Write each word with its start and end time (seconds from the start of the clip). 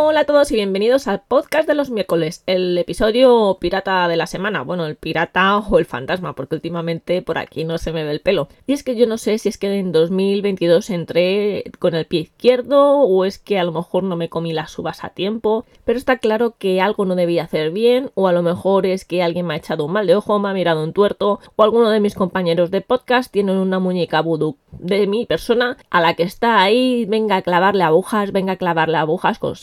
Hola 0.00 0.20
a 0.20 0.24
todos 0.24 0.52
y 0.52 0.54
bienvenidos 0.54 1.08
al 1.08 1.22
podcast 1.26 1.66
de 1.66 1.74
los 1.74 1.90
miércoles, 1.90 2.44
el 2.46 2.78
episodio 2.78 3.58
pirata 3.60 4.06
de 4.06 4.16
la 4.16 4.28
semana, 4.28 4.62
bueno, 4.62 4.86
el 4.86 4.94
pirata 4.94 5.58
o 5.58 5.80
el 5.80 5.86
fantasma, 5.86 6.36
porque 6.36 6.54
últimamente 6.54 7.20
por 7.20 7.36
aquí 7.36 7.64
no 7.64 7.78
se 7.78 7.92
me 7.92 8.04
ve 8.04 8.12
el 8.12 8.20
pelo. 8.20 8.46
Y 8.68 8.74
es 8.74 8.84
que 8.84 8.94
yo 8.94 9.08
no 9.08 9.18
sé 9.18 9.38
si 9.38 9.48
es 9.48 9.58
que 9.58 9.76
en 9.76 9.90
2022 9.90 10.90
entré 10.90 11.64
con 11.80 11.96
el 11.96 12.06
pie 12.06 12.20
izquierdo 12.20 13.00
o 13.00 13.24
es 13.24 13.40
que 13.40 13.58
a 13.58 13.64
lo 13.64 13.72
mejor 13.72 14.04
no 14.04 14.14
me 14.14 14.28
comí 14.28 14.52
las 14.52 14.78
uvas 14.78 15.02
a 15.02 15.08
tiempo, 15.08 15.66
pero 15.84 15.98
está 15.98 16.18
claro 16.18 16.54
que 16.56 16.80
algo 16.80 17.04
no 17.04 17.16
debía 17.16 17.42
hacer 17.42 17.72
bien 17.72 18.12
o 18.14 18.28
a 18.28 18.32
lo 18.32 18.42
mejor 18.42 18.86
es 18.86 19.04
que 19.04 19.24
alguien 19.24 19.46
me 19.46 19.54
ha 19.54 19.58
echado 19.58 19.84
un 19.84 19.92
mal 19.92 20.06
de 20.06 20.14
ojo, 20.14 20.38
me 20.38 20.48
ha 20.48 20.54
mirado 20.54 20.84
un 20.84 20.92
tuerto 20.92 21.40
o 21.56 21.62
alguno 21.64 21.90
de 21.90 21.98
mis 21.98 22.14
compañeros 22.14 22.70
de 22.70 22.82
podcast 22.82 23.32
tiene 23.32 23.60
una 23.60 23.80
muñeca 23.80 24.20
vudú 24.20 24.58
de 24.70 25.08
mi 25.08 25.26
persona 25.26 25.76
a 25.90 26.00
la 26.00 26.14
que 26.14 26.22
está 26.22 26.62
ahí, 26.62 27.04
venga 27.06 27.36
a 27.36 27.42
clavarle 27.42 27.82
agujas, 27.82 28.30
venga 28.30 28.52
a 28.52 28.56
clavarle 28.56 28.96
agujas 28.96 29.40
con 29.40 29.56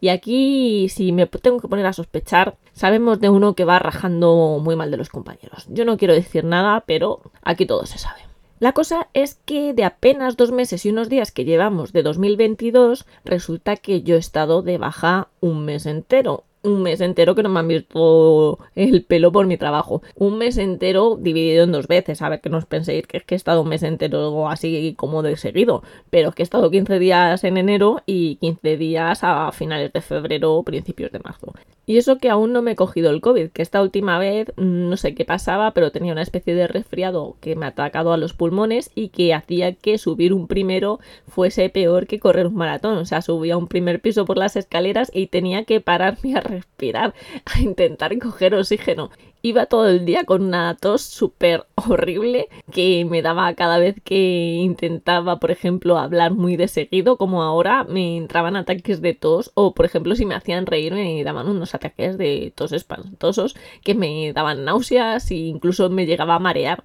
y 0.00 0.08
aquí, 0.08 0.88
si 0.88 1.12
me 1.12 1.26
tengo 1.26 1.60
que 1.60 1.68
poner 1.68 1.86
a 1.86 1.92
sospechar, 1.92 2.56
sabemos 2.72 3.20
de 3.20 3.28
uno 3.28 3.54
que 3.54 3.64
va 3.64 3.78
rajando 3.78 4.60
muy 4.62 4.76
mal 4.76 4.90
de 4.90 4.96
los 4.96 5.08
compañeros. 5.08 5.66
Yo 5.68 5.84
no 5.84 5.96
quiero 5.96 6.14
decir 6.14 6.44
nada, 6.44 6.84
pero 6.86 7.20
aquí 7.42 7.66
todo 7.66 7.86
se 7.86 7.98
sabe. 7.98 8.20
La 8.62 8.72
cosa 8.72 9.08
es 9.12 9.40
que 9.44 9.74
de 9.74 9.84
apenas 9.84 10.36
dos 10.36 10.52
meses 10.52 10.86
y 10.86 10.90
unos 10.90 11.08
días 11.08 11.32
que 11.32 11.44
llevamos 11.44 11.92
de 11.92 12.04
2022, 12.04 13.06
resulta 13.24 13.76
que 13.76 14.02
yo 14.02 14.14
he 14.14 14.18
estado 14.18 14.62
de 14.62 14.78
baja 14.78 15.28
un 15.40 15.64
mes 15.64 15.84
entero 15.86 16.44
un 16.62 16.82
mes 16.82 17.00
entero 17.00 17.34
que 17.34 17.42
no 17.42 17.48
me 17.48 17.60
han 17.60 17.68
visto 17.68 18.58
el 18.74 19.04
pelo 19.04 19.32
por 19.32 19.46
mi 19.46 19.56
trabajo. 19.56 20.02
Un 20.14 20.38
mes 20.38 20.56
entero 20.58 21.16
dividido 21.20 21.64
en 21.64 21.72
dos 21.72 21.88
veces. 21.88 22.22
A 22.22 22.28
ver, 22.28 22.40
que 22.40 22.50
no 22.50 22.58
os 22.58 22.66
penséis 22.66 23.06
que 23.06 23.18
es 23.18 23.24
que 23.24 23.34
he 23.34 23.36
estado 23.36 23.62
un 23.62 23.68
mes 23.68 23.82
entero 23.82 24.48
así 24.48 24.94
como 24.96 25.22
de 25.22 25.36
seguido. 25.36 25.82
Pero 26.10 26.30
es 26.30 26.34
que 26.34 26.42
he 26.42 26.44
estado 26.44 26.70
15 26.70 26.98
días 26.98 27.44
en 27.44 27.56
enero 27.56 28.02
y 28.06 28.36
15 28.36 28.76
días 28.76 29.20
a 29.22 29.50
finales 29.52 29.92
de 29.92 30.00
febrero 30.00 30.62
principios 30.62 31.12
de 31.12 31.20
marzo. 31.20 31.52
Y 31.84 31.96
eso 31.96 32.18
que 32.18 32.30
aún 32.30 32.52
no 32.52 32.62
me 32.62 32.72
he 32.72 32.76
cogido 32.76 33.10
el 33.10 33.20
COVID, 33.20 33.50
que 33.50 33.62
esta 33.62 33.82
última 33.82 34.18
vez 34.18 34.52
mm, 34.56 34.88
no 34.88 34.96
sé 34.96 35.14
qué 35.14 35.24
pasaba, 35.24 35.72
pero 35.72 35.90
tenía 35.90 36.12
una 36.12 36.22
especie 36.22 36.54
de 36.54 36.68
resfriado 36.68 37.36
que 37.40 37.56
me 37.56 37.66
ha 37.66 37.70
atacado 37.70 38.12
a 38.12 38.16
los 38.16 38.34
pulmones 38.34 38.90
y 38.94 39.08
que 39.08 39.34
hacía 39.34 39.74
que 39.74 39.98
subir 39.98 40.32
un 40.32 40.46
primero 40.46 41.00
fuese 41.26 41.68
peor 41.70 42.06
que 42.06 42.20
correr 42.20 42.46
un 42.46 42.54
maratón. 42.54 42.98
O 42.98 43.04
sea, 43.04 43.22
subía 43.22 43.56
un 43.56 43.66
primer 43.66 44.00
piso 44.00 44.24
por 44.24 44.38
las 44.38 44.56
escaleras 44.56 45.10
y 45.12 45.26
tenía 45.26 45.64
que 45.64 45.80
pararme 45.80 46.36
a 46.36 46.40
respirar, 46.40 47.14
a 47.46 47.60
intentar 47.60 48.16
coger 48.18 48.54
oxígeno 48.54 49.10
iba 49.42 49.66
todo 49.66 49.88
el 49.88 50.04
día 50.04 50.24
con 50.24 50.42
una 50.42 50.76
tos 50.76 51.02
súper 51.02 51.66
horrible 51.74 52.48
que 52.72 53.04
me 53.04 53.22
daba 53.22 53.52
cada 53.54 53.78
vez 53.78 53.96
que 54.04 54.58
intentaba, 54.60 55.38
por 55.40 55.50
ejemplo, 55.50 55.98
hablar 55.98 56.32
muy 56.32 56.56
de 56.56 56.68
seguido, 56.68 57.16
como 57.18 57.42
ahora 57.42 57.84
me 57.84 58.16
entraban 58.16 58.56
ataques 58.56 59.02
de 59.02 59.14
tos 59.14 59.50
o, 59.54 59.74
por 59.74 59.84
ejemplo, 59.84 60.14
si 60.14 60.24
me 60.24 60.34
hacían 60.34 60.66
reír 60.66 60.94
me 60.94 61.24
daban 61.24 61.48
unos 61.48 61.74
ataques 61.74 62.18
de 62.18 62.52
tos 62.54 62.72
espantosos 62.72 63.56
que 63.82 63.94
me 63.94 64.32
daban 64.32 64.64
náuseas 64.64 65.30
e 65.30 65.34
incluso 65.34 65.90
me 65.90 66.06
llegaba 66.06 66.36
a 66.36 66.38
marear. 66.38 66.84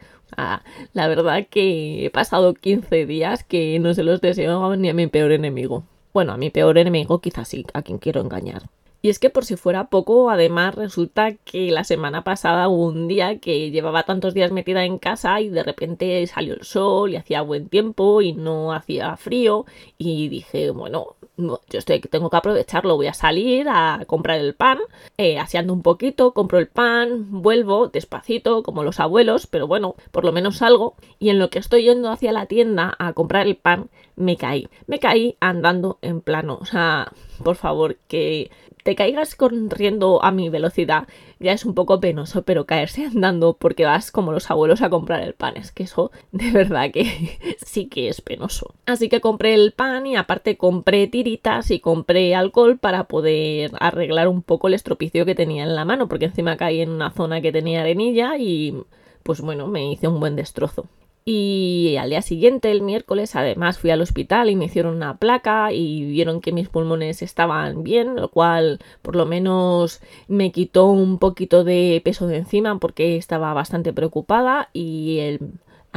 la 0.94 1.08
verdad 1.08 1.48
que 1.50 2.06
he 2.06 2.10
pasado 2.10 2.54
15 2.54 3.06
días 3.06 3.44
que 3.44 3.80
no 3.80 3.94
se 3.94 4.04
los 4.04 4.22
deseo 4.22 4.76
ni 4.76 4.90
a 4.90 4.94
mi 4.94 5.08
peor 5.08 5.32
enemigo. 5.32 5.84
Bueno, 6.14 6.34
a 6.34 6.38
mi 6.38 6.50
peor 6.50 6.78
enemigo 6.78 7.22
quizás 7.22 7.48
sí, 7.48 7.66
a 7.74 7.82
quien 7.84 8.00
quiero 8.00 8.22
engañar. 8.22 8.64
Y 9.02 9.10
es 9.10 9.20
que 9.20 9.30
por 9.30 9.46
si 9.46 9.56
fuera 9.56 9.90
poco, 9.90 10.30
además 10.30 10.76
resulta 10.76 11.34
que 11.34 11.72
la 11.72 11.84
semana 11.84 12.24
pasada 12.24 12.68
hubo 12.68 12.88
un 12.88 13.08
día 13.08 13.40
que 13.40 13.72
llevaba 13.72 14.04
tantos 14.04 14.34
días 14.34 14.52
metida 14.52 14.86
en 14.86 14.98
casa 14.98 15.40
y 15.40 15.50
de 15.50 15.64
repente 15.64 16.26
salió 16.28 16.54
el 16.56 16.64
sol 16.64 17.12
y 17.12 17.16
hacía 17.16 17.42
buen 17.42 17.70
tiempo 17.70 18.22
y 18.22 18.34
no 18.34 18.74
hacía 18.74 19.16
frío. 19.18 19.66
Y 19.98 20.30
dije, 20.30 20.72
bueno, 20.72 21.16
yo 21.38 21.60
estoy, 21.80 22.00
tengo 22.02 22.30
que 22.30 22.38
aprovecharlo, 22.38 22.96
voy 22.96 23.08
a 23.08 23.14
salir 23.14 23.68
a 23.70 24.04
comprar 24.08 24.40
el 24.40 24.56
pan, 24.56 24.80
eh, 25.18 25.38
aseando 25.40 25.74
un 25.74 25.84
poquito, 25.84 26.34
compro 26.34 26.58
el 26.58 26.68
pan, 26.68 27.42
vuelvo 27.42 27.88
despacito 27.88 28.64
como 28.64 28.84
los 28.84 29.00
abuelos, 29.00 29.46
pero 29.48 29.68
bueno, 29.68 29.96
por 30.12 30.26
lo 30.26 30.32
menos 30.32 30.58
salgo 30.58 30.96
y 31.20 31.30
en 31.30 31.40
lo 31.40 31.50
que 31.50 31.60
estoy 31.60 31.84
yendo 31.84 32.10
hacia 32.10 32.32
la 32.32 32.48
tienda 32.48 32.96
a 32.98 33.14
comprar 33.14 33.46
el 33.46 33.56
pan, 33.56 33.90
me 34.16 34.36
caí, 34.36 34.68
me 34.88 35.00
caí 35.00 35.38
andando 35.40 36.00
en 36.02 36.22
plano, 36.22 36.58
o 36.60 36.66
sea, 36.66 37.12
por 37.44 37.56
favor, 37.56 37.98
que 38.08 38.52
te 38.84 38.96
caigas 38.96 39.36
corriendo 39.36 40.24
a 40.24 40.32
mi 40.32 40.50
velocidad 40.50 41.08
ya 41.40 41.52
es 41.52 41.66
un 41.66 41.74
poco 41.74 42.00
penoso, 42.00 42.44
pero 42.44 42.66
caerse 42.66 43.06
andando 43.14 43.54
porque 43.54 43.86
vas 43.86 44.12
como 44.12 44.32
los 44.32 44.50
abuelos 44.50 44.82
a 44.82 44.90
comprar 44.90 45.22
el 45.22 45.34
pan, 45.34 45.58
es 45.58 45.72
que 45.72 45.84
eso 45.84 46.12
de 46.32 46.52
verdad 46.52 46.92
que 46.92 47.38
sí 47.66 47.88
que 47.88 48.10
es 48.10 48.22
penoso. 48.22 48.74
Así 48.86 49.10
que 49.10 49.22
compré 49.22 49.54
el 49.54 49.74
pan 49.74 50.08
y 50.08 50.16
aparte 50.16 50.58
compré 50.58 51.08
tiritas 51.08 51.72
y 51.72 51.80
compré 51.80 52.36
alcohol 52.36 52.78
para 52.78 53.06
poder 53.06 53.72
arreglar 53.80 54.28
un 54.28 54.42
poco 54.42 54.68
el 54.68 54.74
estropicio 54.74 55.26
que 55.26 55.36
tenía 55.36 55.64
en 55.64 55.76
la 55.76 55.86
mano, 55.86 56.08
porque 56.08 56.26
encima 56.26 56.58
caí 56.58 56.82
en 56.82 56.90
una 56.90 57.12
zona 57.12 57.42
que 57.42 57.52
tenía 57.52 57.82
arenilla 57.82 58.38
y 58.38 58.76
pues 59.24 59.42
bueno, 59.42 59.68
me 59.68 59.92
hice 59.92 60.08
un 60.08 60.20
buen 60.20 60.36
destrozo. 60.36 60.88
Y 61.30 61.98
al 62.00 62.12
día 62.12 62.22
siguiente, 62.22 62.72
el 62.72 62.82
miércoles, 62.82 63.36
además 63.36 63.78
fui 63.78 63.90
al 63.90 64.00
hospital 64.00 64.50
y 64.50 64.56
me 64.56 64.64
hicieron 64.64 64.96
una 64.96 65.18
placa 65.18 65.74
y 65.74 66.06
vieron 66.06 66.40
que 66.40 66.54
mis 66.54 66.70
pulmones 66.70 67.22
estaban 67.22 67.84
bien, 67.84 68.16
lo 68.16 68.30
cual 68.30 68.80
por 69.02 69.18
lo 69.18 69.26
menos 69.26 70.00
me 70.30 70.54
quitó 70.54 70.86
un 70.86 71.20
poquito 71.20 71.66
de 71.66 72.02
peso 72.06 72.28
de 72.28 72.38
encima 72.38 72.80
porque 72.80 73.18
estaba 73.18 73.54
bastante 73.54 73.92
preocupada 73.92 74.70
y 74.72 75.18
el 75.20 75.40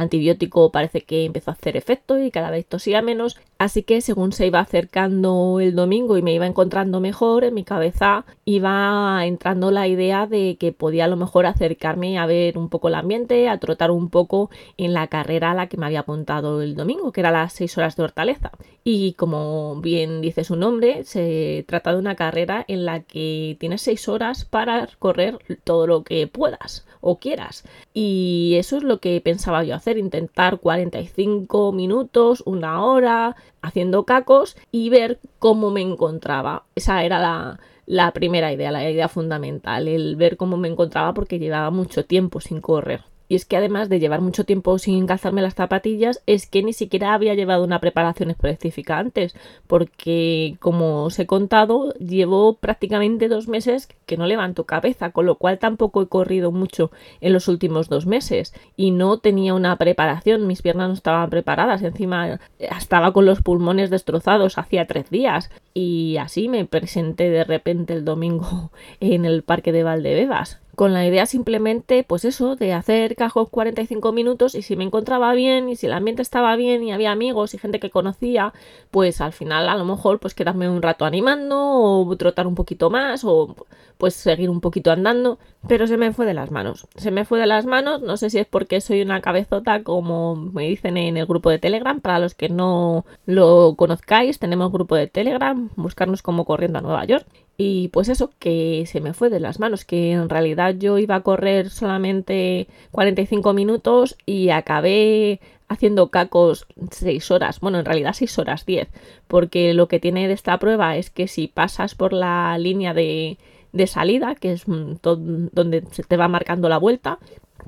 antibiótico 0.01 0.71
parece 0.71 1.01
que 1.01 1.25
empezó 1.25 1.51
a 1.51 1.53
hacer 1.53 1.77
efecto 1.77 2.19
y 2.19 2.31
cada 2.31 2.51
vez 2.51 2.65
tosía 2.65 3.01
menos, 3.01 3.37
así 3.57 3.83
que 3.83 4.01
según 4.01 4.31
se 4.31 4.47
iba 4.47 4.59
acercando 4.59 5.59
el 5.59 5.75
domingo 5.75 6.17
y 6.17 6.21
me 6.21 6.33
iba 6.33 6.45
encontrando 6.45 6.99
mejor, 6.99 7.43
en 7.43 7.53
mi 7.53 7.63
cabeza 7.63 8.25
iba 8.45 9.25
entrando 9.25 9.71
la 9.71 9.87
idea 9.87 10.27
de 10.27 10.57
que 10.59 10.71
podía 10.71 11.05
a 11.05 11.07
lo 11.07 11.15
mejor 11.15 11.45
acercarme 11.45 12.17
a 12.17 12.25
ver 12.25 12.57
un 12.57 12.69
poco 12.69 12.87
el 12.87 12.95
ambiente, 12.95 13.49
a 13.49 13.57
trotar 13.59 13.91
un 13.91 14.09
poco 14.09 14.49
en 14.77 14.93
la 14.93 15.07
carrera 15.07 15.51
a 15.51 15.55
la 15.55 15.67
que 15.67 15.77
me 15.77 15.85
había 15.85 16.01
apuntado 16.01 16.61
el 16.61 16.75
domingo, 16.75 17.11
que 17.11 17.21
era 17.21 17.31
las 17.31 17.53
6 17.53 17.77
horas 17.77 17.95
de 17.95 18.03
hortaleza. 18.03 18.51
Y 18.83 19.13
como 19.13 19.79
bien 19.81 20.21
dice 20.21 20.43
su 20.43 20.55
nombre, 20.55 21.03
se 21.03 21.65
trata 21.67 21.91
de 21.93 21.99
una 21.99 22.15
carrera 22.15 22.65
en 22.67 22.85
la 22.85 23.01
que 23.01 23.57
tienes 23.59 23.81
6 23.83 24.07
horas 24.09 24.45
para 24.45 24.89
correr 24.99 25.37
todo 25.63 25.87
lo 25.87 26.03
que 26.03 26.27
puedas 26.27 26.85
o 27.01 27.19
quieras. 27.19 27.63
Y 27.93 28.53
eso 28.57 28.77
es 28.77 28.83
lo 28.83 28.99
que 28.99 29.19
pensaba 29.21 29.63
yo 29.63 29.75
hacer, 29.75 29.90
intentar 29.97 30.59
45 30.59 31.71
minutos, 31.71 32.43
una 32.45 32.83
hora, 32.83 33.35
haciendo 33.61 34.05
cacos 34.05 34.57
y 34.71 34.89
ver 34.89 35.19
cómo 35.39 35.71
me 35.71 35.81
encontraba. 35.81 36.63
Esa 36.75 37.03
era 37.03 37.19
la, 37.19 37.59
la 37.85 38.11
primera 38.11 38.51
idea, 38.53 38.71
la 38.71 38.89
idea 38.89 39.07
fundamental, 39.07 39.87
el 39.87 40.15
ver 40.15 40.37
cómo 40.37 40.57
me 40.57 40.67
encontraba 40.67 41.13
porque 41.13 41.39
llevaba 41.39 41.71
mucho 41.71 42.05
tiempo 42.05 42.39
sin 42.39 42.61
correr. 42.61 43.03
Y 43.31 43.35
es 43.35 43.45
que 43.45 43.55
además 43.55 43.87
de 43.87 44.01
llevar 44.01 44.19
mucho 44.19 44.43
tiempo 44.43 44.77
sin 44.77 45.07
calzarme 45.07 45.41
las 45.41 45.55
zapatillas, 45.55 46.21
es 46.25 46.47
que 46.47 46.63
ni 46.63 46.73
siquiera 46.73 47.13
había 47.13 47.33
llevado 47.33 47.63
una 47.63 47.79
preparación 47.79 48.29
específica 48.29 48.97
antes, 48.97 49.37
porque 49.67 50.57
como 50.59 51.05
os 51.05 51.17
he 51.17 51.25
contado, 51.25 51.93
llevo 51.93 52.57
prácticamente 52.57 53.29
dos 53.29 53.47
meses 53.47 53.87
que 54.05 54.17
no 54.17 54.27
levanto 54.27 54.65
cabeza, 54.65 55.11
con 55.11 55.27
lo 55.27 55.35
cual 55.35 55.59
tampoco 55.59 56.01
he 56.01 56.09
corrido 56.09 56.51
mucho 56.51 56.91
en 57.21 57.31
los 57.31 57.47
últimos 57.47 57.87
dos 57.87 58.05
meses. 58.05 58.53
Y 58.75 58.91
no 58.91 59.19
tenía 59.19 59.53
una 59.53 59.77
preparación, 59.77 60.45
mis 60.45 60.61
piernas 60.61 60.89
no 60.89 60.93
estaban 60.93 61.29
preparadas, 61.29 61.83
encima 61.83 62.37
estaba 62.59 63.13
con 63.13 63.25
los 63.25 63.41
pulmones 63.41 63.89
destrozados 63.89 64.57
hacía 64.57 64.87
tres 64.87 65.09
días. 65.09 65.51
Y 65.73 66.17
así 66.17 66.49
me 66.49 66.65
presenté 66.65 67.29
de 67.29 67.45
repente 67.45 67.93
el 67.93 68.03
domingo 68.03 68.71
en 68.99 69.23
el 69.23 69.43
parque 69.43 69.71
de 69.71 69.83
Valdebebas 69.83 70.59
con 70.75 70.93
la 70.93 71.05
idea 71.05 71.25
simplemente, 71.25 72.03
pues 72.03 72.25
eso, 72.25 72.55
de 72.55 72.73
hacer 72.73 73.15
cajos 73.15 73.49
45 73.49 74.11
minutos 74.11 74.55
y 74.55 74.61
si 74.61 74.75
me 74.75 74.83
encontraba 74.83 75.33
bien 75.33 75.69
y 75.69 75.75
si 75.75 75.87
el 75.87 75.93
ambiente 75.93 76.21
estaba 76.21 76.55
bien 76.55 76.83
y 76.83 76.91
había 76.91 77.11
amigos 77.11 77.53
y 77.53 77.57
gente 77.57 77.79
que 77.79 77.89
conocía, 77.89 78.53
pues 78.89 79.21
al 79.21 79.33
final 79.33 79.69
a 79.69 79.75
lo 79.75 79.85
mejor 79.85 80.19
pues 80.19 80.33
quedarme 80.33 80.69
un 80.69 80.81
rato 80.81 81.05
animando 81.05 81.57
o 81.59 82.15
trotar 82.17 82.47
un 82.47 82.55
poquito 82.55 82.89
más 82.89 83.23
o 83.23 83.55
pues 83.97 84.15
seguir 84.15 84.49
un 84.49 84.61
poquito 84.61 84.91
andando, 84.91 85.37
pero 85.67 85.85
se 85.85 85.95
me 85.95 86.11
fue 86.11 86.25
de 86.25 86.33
las 86.33 86.49
manos. 86.49 86.87
Se 86.95 87.11
me 87.11 87.23
fue 87.23 87.39
de 87.39 87.45
las 87.45 87.67
manos, 87.67 88.01
no 88.01 88.17
sé 88.17 88.31
si 88.31 88.39
es 88.39 88.47
porque 88.47 88.81
soy 88.81 89.01
una 89.01 89.21
cabezota 89.21 89.83
como 89.83 90.35
me 90.35 90.67
dicen 90.67 90.97
en 90.97 91.17
el 91.17 91.27
grupo 91.27 91.51
de 91.51 91.59
Telegram, 91.59 91.99
para 92.01 92.17
los 92.17 92.33
que 92.33 92.49
no 92.49 93.05
lo 93.27 93.75
conozcáis, 93.77 94.39
tenemos 94.39 94.71
grupo 94.71 94.95
de 94.95 95.05
Telegram, 95.05 95.69
buscarnos 95.75 96.23
como 96.23 96.45
corriendo 96.45 96.79
a 96.79 96.81
Nueva 96.81 97.05
York 97.05 97.27
y 97.63 97.89
pues 97.89 98.09
eso, 98.09 98.31
que 98.39 98.85
se 98.87 99.01
me 99.01 99.13
fue 99.13 99.29
de 99.29 99.39
las 99.39 99.59
manos, 99.59 99.85
que 99.85 100.13
en 100.13 100.29
realidad 100.29 100.73
yo 100.79 100.97
iba 100.97 101.13
a 101.13 101.21
correr 101.21 101.69
solamente 101.69 102.67
45 102.89 103.53
minutos 103.53 104.17
y 104.25 104.49
acabé 104.49 105.39
haciendo 105.67 106.09
cacos 106.09 106.65
6 106.89 107.29
horas, 107.29 107.59
bueno, 107.59 107.77
en 107.77 107.85
realidad 107.85 108.13
6 108.15 108.39
horas 108.39 108.65
10, 108.65 108.87
porque 109.27 109.75
lo 109.75 109.87
que 109.87 109.99
tiene 109.99 110.27
de 110.27 110.33
esta 110.33 110.57
prueba 110.57 110.97
es 110.97 111.11
que 111.11 111.27
si 111.27 111.47
pasas 111.47 111.93
por 111.93 112.13
la 112.13 112.57
línea 112.57 112.95
de, 112.95 113.37
de 113.73 113.85
salida, 113.85 114.33
que 114.33 114.53
es 114.53 114.63
donde 114.65 115.83
se 115.91 116.01
te 116.01 116.17
va 116.17 116.27
marcando 116.27 116.67
la 116.67 116.79
vuelta, 116.79 117.19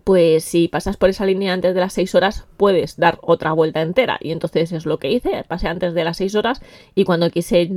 pues 0.04 0.44
si 0.44 0.68
pasas 0.68 0.98
por 0.98 1.10
esa 1.10 1.26
línea 1.26 1.54
antes 1.54 1.74
de 1.74 1.82
las 1.82 1.94
6 1.94 2.16
horas 2.16 2.46
puedes 2.58 2.98
dar 2.98 3.20
otra 3.22 3.52
vuelta 3.54 3.82
entera. 3.82 4.18
Y 4.22 4.32
entonces 4.32 4.72
es 4.72 4.86
lo 4.86 5.00
que 5.00 5.12
hice, 5.12 5.44
pasé 5.48 5.68
antes 5.68 5.94
de 5.94 6.04
las 6.04 6.18
6 6.18 6.36
horas 6.36 6.62
y 6.96 7.06
cuando 7.06 7.30
quise 7.30 7.70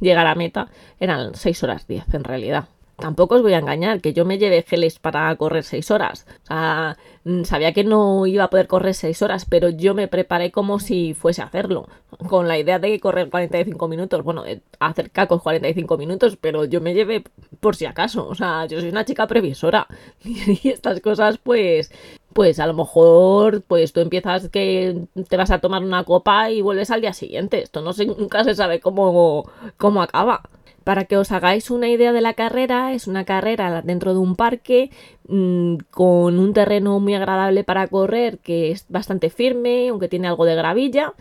llegar 0.00 0.26
a 0.26 0.34
meta 0.34 0.68
eran 1.00 1.34
6 1.34 1.62
horas 1.62 1.86
10 1.86 2.14
en 2.14 2.24
realidad 2.24 2.68
tampoco 2.96 3.36
os 3.36 3.42
voy 3.42 3.54
a 3.54 3.58
engañar, 3.58 4.00
que 4.00 4.12
yo 4.12 4.24
me 4.24 4.38
llevé 4.38 4.62
geles 4.62 4.98
para 4.98 5.34
correr 5.36 5.64
6 5.64 5.90
horas. 5.90 6.26
O 6.44 6.46
sea, 6.46 6.96
mm, 7.24 7.44
sabía 7.44 7.72
que 7.72 7.84
no 7.84 8.26
iba 8.26 8.44
a 8.44 8.50
poder 8.50 8.68
correr 8.68 8.94
6 8.94 9.22
horas, 9.22 9.44
pero 9.48 9.68
yo 9.68 9.94
me 9.94 10.08
preparé 10.08 10.50
como 10.52 10.78
si 10.78 11.14
fuese 11.14 11.42
a 11.42 11.46
hacerlo. 11.46 11.88
Con 12.28 12.48
la 12.48 12.58
idea 12.58 12.78
de 12.78 12.98
correr 13.00 13.30
45 13.30 13.88
minutos. 13.88 14.22
Bueno, 14.22 14.44
hacer 14.78 15.10
cacos 15.10 15.42
45 15.42 15.96
minutos, 15.96 16.36
pero 16.40 16.64
yo 16.64 16.80
me 16.80 16.94
llevé 16.94 17.24
por 17.60 17.76
si 17.76 17.86
acaso. 17.86 18.28
O 18.28 18.34
sea, 18.34 18.66
yo 18.66 18.80
soy 18.80 18.90
una 18.90 19.04
chica 19.04 19.26
previsora. 19.26 19.86
Y 20.24 20.68
estas 20.68 21.00
cosas, 21.00 21.38
pues, 21.38 21.90
pues 22.32 22.58
a 22.60 22.66
lo 22.66 22.74
mejor 22.74 23.62
pues 23.62 23.92
tú 23.92 24.00
empiezas 24.00 24.48
que 24.48 25.06
te 25.28 25.36
vas 25.36 25.50
a 25.50 25.60
tomar 25.60 25.82
una 25.82 26.04
copa 26.04 26.50
y 26.50 26.60
vuelves 26.62 26.90
al 26.90 27.00
día 27.00 27.12
siguiente. 27.12 27.62
Esto 27.62 27.82
no 27.82 27.92
sé, 27.92 28.06
nunca 28.06 28.44
se 28.44 28.54
sabe 28.54 28.80
cómo, 28.80 29.50
cómo 29.76 30.02
acaba. 30.02 30.42
Para 30.84 31.04
que 31.04 31.16
os 31.16 31.30
hagáis 31.30 31.70
una 31.70 31.88
idea 31.88 32.12
de 32.12 32.20
la 32.20 32.34
carrera, 32.34 32.92
es 32.92 33.06
una 33.06 33.24
carrera 33.24 33.82
dentro 33.82 34.14
de 34.14 34.18
un 34.18 34.34
parque 34.34 34.90
mmm, 35.28 35.76
con 35.90 36.38
un 36.38 36.52
terreno 36.52 36.98
muy 36.98 37.14
agradable 37.14 37.62
para 37.62 37.86
correr, 37.86 38.38
que 38.38 38.72
es 38.72 38.86
bastante 38.88 39.30
firme, 39.30 39.88
aunque 39.88 40.08
tiene 40.08 40.26
algo 40.28 40.44
de 40.44 40.56
gravilla. 40.56 41.14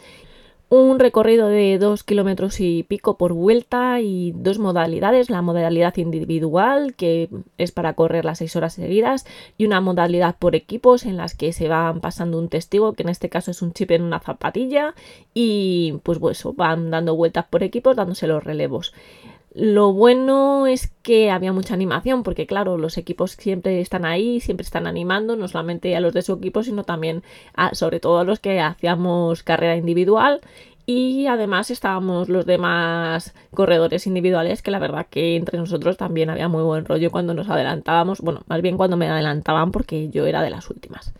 Un 0.74 1.00
recorrido 1.00 1.50
de 1.50 1.78
dos 1.80 2.06
kilómetros 2.06 2.62
y 2.62 2.84
pico 2.84 3.18
por 3.18 3.34
vuelta 3.34 4.00
y 4.00 4.32
dos 4.32 4.58
modalidades, 4.58 5.30
la 5.30 5.42
modalidad 5.42 5.98
individual, 5.98 6.94
que 6.96 7.28
es 7.58 7.74
para 7.74 7.94
correr 7.94 8.24
las 8.24 8.38
seis 8.38 8.56
horas 8.56 8.76
seguidas, 8.76 9.26
y 9.58 9.66
una 9.66 9.82
modalidad 9.82 10.38
por 10.40 10.56
equipos 10.56 11.06
en 11.06 11.18
las 11.18 11.36
que 11.36 11.52
se 11.52 11.68
van 11.68 12.00
pasando 12.00 12.40
un 12.40 12.48
testigo, 12.48 12.94
que 12.94 13.04
en 13.04 13.10
este 13.10 13.28
caso 13.28 13.52
es 13.52 13.62
un 13.62 13.74
chip 13.74 13.92
en 13.92 14.02
una 14.02 14.22
zapatilla, 14.22 14.96
y 15.34 16.00
pues, 16.04 16.20
pues 16.20 16.42
van 16.56 16.90
dando 16.90 17.18
vueltas 17.18 17.48
por 17.50 17.64
equipos, 17.64 17.98
dándose 17.98 18.28
los 18.28 18.42
relevos. 18.42 18.94
Lo 19.54 19.92
bueno 19.92 20.66
es 20.66 20.94
que 21.04 21.30
había 21.30 21.52
mucha 21.52 21.74
animación, 21.74 22.24
porque 22.24 22.48
claro, 22.48 22.78
los 22.78 22.98
equipos 22.98 23.32
siempre 23.32 23.82
están 23.82 24.06
ahí, 24.06 24.40
siempre 24.40 24.64
están 24.64 24.88
animando, 24.88 25.36
no 25.36 25.50
solamente 25.50 25.94
a 25.96 26.00
los 26.00 26.14
de 26.14 26.22
su 26.22 26.34
equipo, 26.34 26.64
sino 26.64 26.86
también 26.86 27.22
a, 27.54 27.76
sobre 27.76 28.00
todo 28.00 28.20
a 28.20 28.24
los 28.24 28.40
que 28.40 28.62
hacíamos 28.62 29.44
carrera 29.44 29.76
individual. 29.76 30.40
Y 30.86 31.28
además 31.28 31.70
estábamos 31.70 32.30
los 32.30 32.46
demás 32.46 33.34
corredores 33.54 34.08
individuales, 34.08 34.62
que 34.62 34.72
la 34.72 34.80
verdad 34.80 35.08
que 35.10 35.36
entre 35.36 35.60
nosotros 35.60 35.98
también 35.98 36.30
había 36.30 36.48
muy 36.48 36.64
buen 36.64 36.86
rollo 36.86 37.12
cuando 37.12 37.34
nos 37.34 37.50
adelantábamos, 37.50 38.22
bueno, 38.22 38.44
más 38.48 38.62
bien 38.62 38.78
cuando 38.78 38.96
me 38.96 39.10
adelantaban 39.10 39.72
porque 39.72 40.10
yo 40.10 40.26
era 40.26 40.42
de 40.42 40.50
las 40.50 40.70
últimas. 40.70 41.14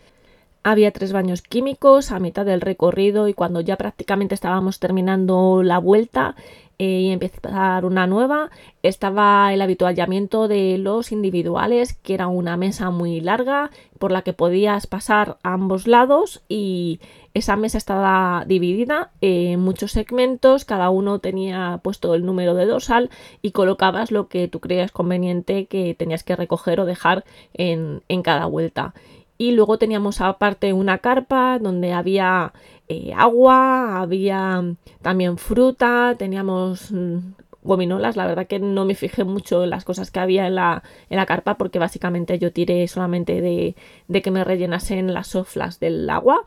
Había 0.64 0.92
tres 0.92 1.12
baños 1.12 1.42
químicos 1.42 2.12
a 2.12 2.20
mitad 2.20 2.46
del 2.46 2.60
recorrido 2.60 3.28
y 3.28 3.34
cuando 3.34 3.60
ya 3.60 3.76
prácticamente 3.76 4.34
estábamos 4.34 4.78
terminando 4.78 5.62
la 5.62 5.78
vuelta, 5.78 6.36
y 6.82 7.10
empezar 7.10 7.84
una 7.84 8.06
nueva. 8.06 8.50
Estaba 8.82 9.52
el 9.52 9.62
habituallamiento 9.62 10.48
de 10.48 10.78
los 10.78 11.12
individuales, 11.12 11.94
que 11.94 12.14
era 12.14 12.26
una 12.26 12.56
mesa 12.56 12.90
muy 12.90 13.20
larga 13.20 13.70
por 13.98 14.10
la 14.10 14.22
que 14.22 14.32
podías 14.32 14.86
pasar 14.88 15.38
a 15.42 15.52
ambos 15.52 15.86
lados 15.86 16.42
y 16.48 16.98
esa 17.34 17.54
mesa 17.56 17.78
estaba 17.78 18.44
dividida 18.46 19.12
en 19.20 19.60
muchos 19.60 19.92
segmentos, 19.92 20.64
cada 20.64 20.90
uno 20.90 21.20
tenía 21.20 21.80
puesto 21.82 22.14
el 22.14 22.26
número 22.26 22.54
de 22.54 22.66
dorsal 22.66 23.10
y 23.40 23.52
colocabas 23.52 24.10
lo 24.10 24.28
que 24.28 24.48
tú 24.48 24.60
creías 24.60 24.90
conveniente 24.90 25.66
que 25.66 25.94
tenías 25.94 26.24
que 26.24 26.36
recoger 26.36 26.80
o 26.80 26.84
dejar 26.84 27.24
en, 27.54 28.02
en 28.08 28.22
cada 28.22 28.46
vuelta. 28.46 28.92
Y 29.38 29.52
luego 29.52 29.78
teníamos 29.78 30.20
aparte 30.20 30.72
una 30.72 30.98
carpa 30.98 31.58
donde 31.58 31.92
había 31.92 32.52
eh, 32.88 33.12
agua, 33.16 34.00
había 34.00 34.62
también 35.00 35.38
fruta, 35.38 36.14
teníamos 36.18 36.92
mm, 36.92 37.18
gominolas. 37.62 38.16
La 38.16 38.26
verdad 38.26 38.46
que 38.46 38.58
no 38.58 38.84
me 38.84 38.94
fijé 38.94 39.24
mucho 39.24 39.64
en 39.64 39.70
las 39.70 39.84
cosas 39.84 40.10
que 40.10 40.20
había 40.20 40.46
en 40.46 40.56
la, 40.56 40.82
en 41.10 41.16
la 41.16 41.26
carpa 41.26 41.56
porque 41.56 41.78
básicamente 41.78 42.38
yo 42.38 42.52
tiré 42.52 42.86
solamente 42.88 43.40
de, 43.40 43.76
de 44.08 44.22
que 44.22 44.30
me 44.30 44.44
rellenasen 44.44 45.12
las 45.14 45.28
soflas 45.28 45.80
del 45.80 46.08
agua. 46.10 46.42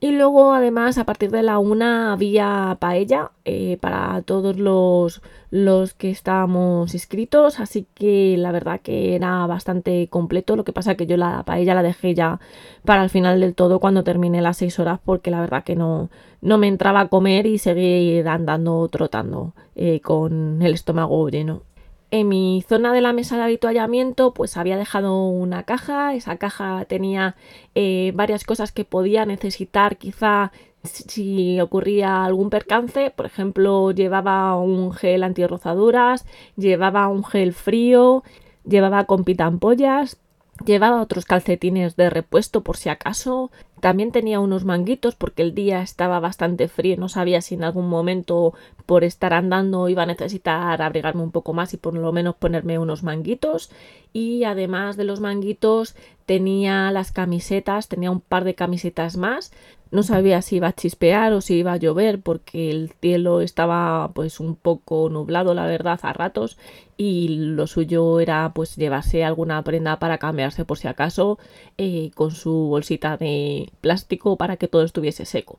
Y 0.00 0.12
luego, 0.12 0.52
además, 0.52 0.96
a 0.96 1.04
partir 1.04 1.32
de 1.32 1.42
la 1.42 1.58
una 1.58 2.12
había 2.12 2.76
paella 2.78 3.32
eh, 3.44 3.78
para 3.80 4.22
todos 4.22 4.56
los, 4.56 5.22
los 5.50 5.92
que 5.94 6.10
estábamos 6.10 6.94
inscritos. 6.94 7.58
Así 7.58 7.84
que 7.94 8.36
la 8.38 8.52
verdad 8.52 8.80
que 8.80 9.16
era 9.16 9.44
bastante 9.46 10.06
completo. 10.08 10.54
Lo 10.54 10.62
que 10.62 10.72
pasa 10.72 10.94
que 10.94 11.06
yo 11.06 11.16
la 11.16 11.42
paella 11.42 11.74
la 11.74 11.82
dejé 11.82 12.14
ya 12.14 12.38
para 12.84 13.02
el 13.02 13.10
final 13.10 13.40
del 13.40 13.56
todo 13.56 13.80
cuando 13.80 14.04
terminé 14.04 14.40
las 14.40 14.58
seis 14.58 14.78
horas. 14.78 15.00
Porque 15.04 15.32
la 15.32 15.40
verdad 15.40 15.64
que 15.64 15.74
no, 15.74 16.10
no 16.42 16.58
me 16.58 16.68
entraba 16.68 17.00
a 17.00 17.08
comer 17.08 17.46
y 17.46 17.58
seguí 17.58 18.20
andando 18.20 18.86
trotando 18.88 19.52
eh, 19.74 20.00
con 20.00 20.62
el 20.62 20.74
estómago 20.74 21.28
lleno. 21.28 21.62
En 22.10 22.28
mi 22.28 22.64
zona 22.66 22.92
de 22.94 23.02
la 23.02 23.12
mesa 23.12 23.36
de 23.36 23.42
habituallamiento 23.42 24.32
pues 24.32 24.56
había 24.56 24.78
dejado 24.78 25.28
una 25.28 25.64
caja, 25.64 26.14
esa 26.14 26.38
caja 26.38 26.86
tenía 26.86 27.36
eh, 27.74 28.12
varias 28.14 28.44
cosas 28.44 28.72
que 28.72 28.84
podía 28.84 29.26
necesitar 29.26 29.98
quizá 29.98 30.52
si 30.84 31.60
ocurría 31.60 32.24
algún 32.24 32.48
percance, 32.48 33.10
por 33.10 33.26
ejemplo 33.26 33.90
llevaba 33.90 34.56
un 34.56 34.92
gel 34.92 35.22
antirrozaduras, 35.22 36.24
llevaba 36.56 37.08
un 37.08 37.24
gel 37.24 37.52
frío, 37.52 38.22
llevaba 38.64 39.04
compitampollas, 39.04 40.18
Llevaba 40.64 41.00
otros 41.00 41.24
calcetines 41.24 41.96
de 41.96 42.10
repuesto 42.10 42.62
por 42.62 42.76
si 42.76 42.88
acaso. 42.88 43.50
También 43.80 44.12
tenía 44.12 44.40
unos 44.40 44.64
manguitos 44.64 45.14
porque 45.14 45.42
el 45.42 45.54
día 45.54 45.82
estaba 45.82 46.20
bastante 46.20 46.68
frío. 46.68 46.96
No 46.96 47.08
sabía 47.08 47.40
si 47.40 47.54
en 47.54 47.64
algún 47.64 47.88
momento 47.88 48.54
por 48.86 49.04
estar 49.04 49.34
andando 49.34 49.88
iba 49.88 50.02
a 50.02 50.06
necesitar 50.06 50.80
abrigarme 50.80 51.22
un 51.22 51.30
poco 51.30 51.52
más 51.52 51.74
y 51.74 51.76
por 51.76 51.94
lo 51.94 52.12
menos 52.12 52.36
ponerme 52.36 52.78
unos 52.78 53.02
manguitos. 53.02 53.70
Y 54.12 54.44
además 54.44 54.96
de 54.96 55.04
los 55.04 55.20
manguitos 55.20 55.94
tenía 56.26 56.90
las 56.90 57.12
camisetas, 57.12 57.88
tenía 57.88 58.10
un 58.10 58.20
par 58.20 58.44
de 58.44 58.54
camisetas 58.54 59.16
más 59.16 59.52
no 59.90 60.02
sabía 60.02 60.42
si 60.42 60.56
iba 60.56 60.68
a 60.68 60.72
chispear 60.74 61.32
o 61.32 61.40
si 61.40 61.54
iba 61.54 61.72
a 61.72 61.76
llover 61.76 62.20
porque 62.20 62.70
el 62.70 62.90
cielo 63.00 63.40
estaba 63.40 64.12
pues 64.14 64.40
un 64.40 64.56
poco 64.56 65.08
nublado 65.08 65.54
la 65.54 65.66
verdad 65.66 65.98
a 66.02 66.12
ratos 66.12 66.58
y 66.96 67.28
lo 67.28 67.66
suyo 67.66 68.20
era 68.20 68.52
pues 68.54 68.76
llevarse 68.76 69.24
alguna 69.24 69.62
prenda 69.62 69.98
para 69.98 70.18
cambiarse 70.18 70.64
por 70.64 70.78
si 70.78 70.88
acaso 70.88 71.38
eh, 71.78 72.10
con 72.14 72.32
su 72.32 72.52
bolsita 72.52 73.16
de 73.16 73.70
plástico 73.80 74.36
para 74.36 74.56
que 74.56 74.68
todo 74.68 74.82
estuviese 74.82 75.24
seco. 75.24 75.58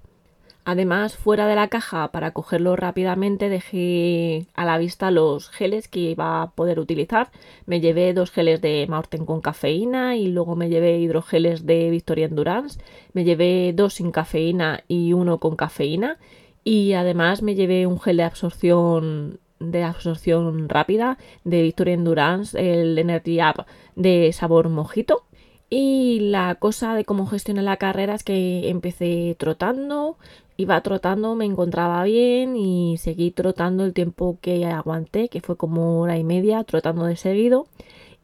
Además, 0.66 1.18
fuera 1.18 1.48
de 1.48 1.56
la 1.56 1.68
caja, 1.68 2.12
para 2.12 2.32
cogerlo 2.32 2.76
rápidamente, 2.76 3.50
dejé 3.50 4.46
a 4.54 4.66
la 4.66 4.78
vista 4.78 5.10
los 5.10 5.50
geles 5.50 5.88
que 5.88 6.00
iba 6.00 6.42
a 6.42 6.52
poder 6.52 6.80
utilizar. 6.80 7.32
Me 7.66 7.82
llevé 7.82 8.14
dos 8.14 8.30
geles 8.30 8.62
de 8.62 8.86
Maurten 8.88 9.26
con 9.26 9.42
cafeína 9.42 10.16
y 10.16 10.28
luego 10.28 10.56
me 10.56 10.70
llevé 10.70 11.00
hidrogeles 11.00 11.66
de 11.66 11.90
Victoria 11.90 12.28
Endurance. 12.28 12.80
Me 13.14 13.24
llevé 13.24 13.74
dos 13.74 13.96
sin 13.96 14.12
cafeína 14.12 14.84
y 14.88 15.14
uno 15.14 15.40
con 15.40 15.56
cafeína. 15.56 16.18
Y 16.64 16.94
además 16.94 17.42
me 17.42 17.56
llevé 17.56 17.88
un 17.88 18.00
gel 18.00 18.18
de 18.18 18.24
absorción 18.24 19.40
de 19.60 19.84
absorción 19.84 20.70
rápida 20.70 21.18
de 21.44 21.62
Victoria 21.62 21.94
Endurance, 21.94 22.58
el 22.60 22.98
Energy 22.98 23.40
Up 23.42 23.66
de 23.96 24.32
sabor 24.34 24.70
mojito. 24.70 25.24
Y 25.70 26.20
la 26.22 26.56
cosa 26.56 26.96
de 26.96 27.06
cómo 27.06 27.28
gestioné 27.28 27.62
la 27.62 27.78
carrera 27.78 28.16
es 28.16 28.24
que 28.24 28.70
empecé 28.70 29.36
trotando, 29.38 30.18
iba 30.58 30.82
trotando, 30.82 31.36
me 31.36 31.46
encontraba 31.46 32.04
bien 32.04 32.56
y 32.56 32.98
seguí 32.98 33.32
trotando 33.32 33.86
el 33.86 33.94
tiempo 33.94 34.38
que 34.42 34.66
aguanté, 34.66 35.30
que 35.30 35.42
fue 35.42 35.58
como 35.58 36.02
hora 36.02 36.18
y 36.18 36.24
media, 36.24 36.64
trotando 36.64 37.06
de 37.06 37.16
seguido. 37.18 37.68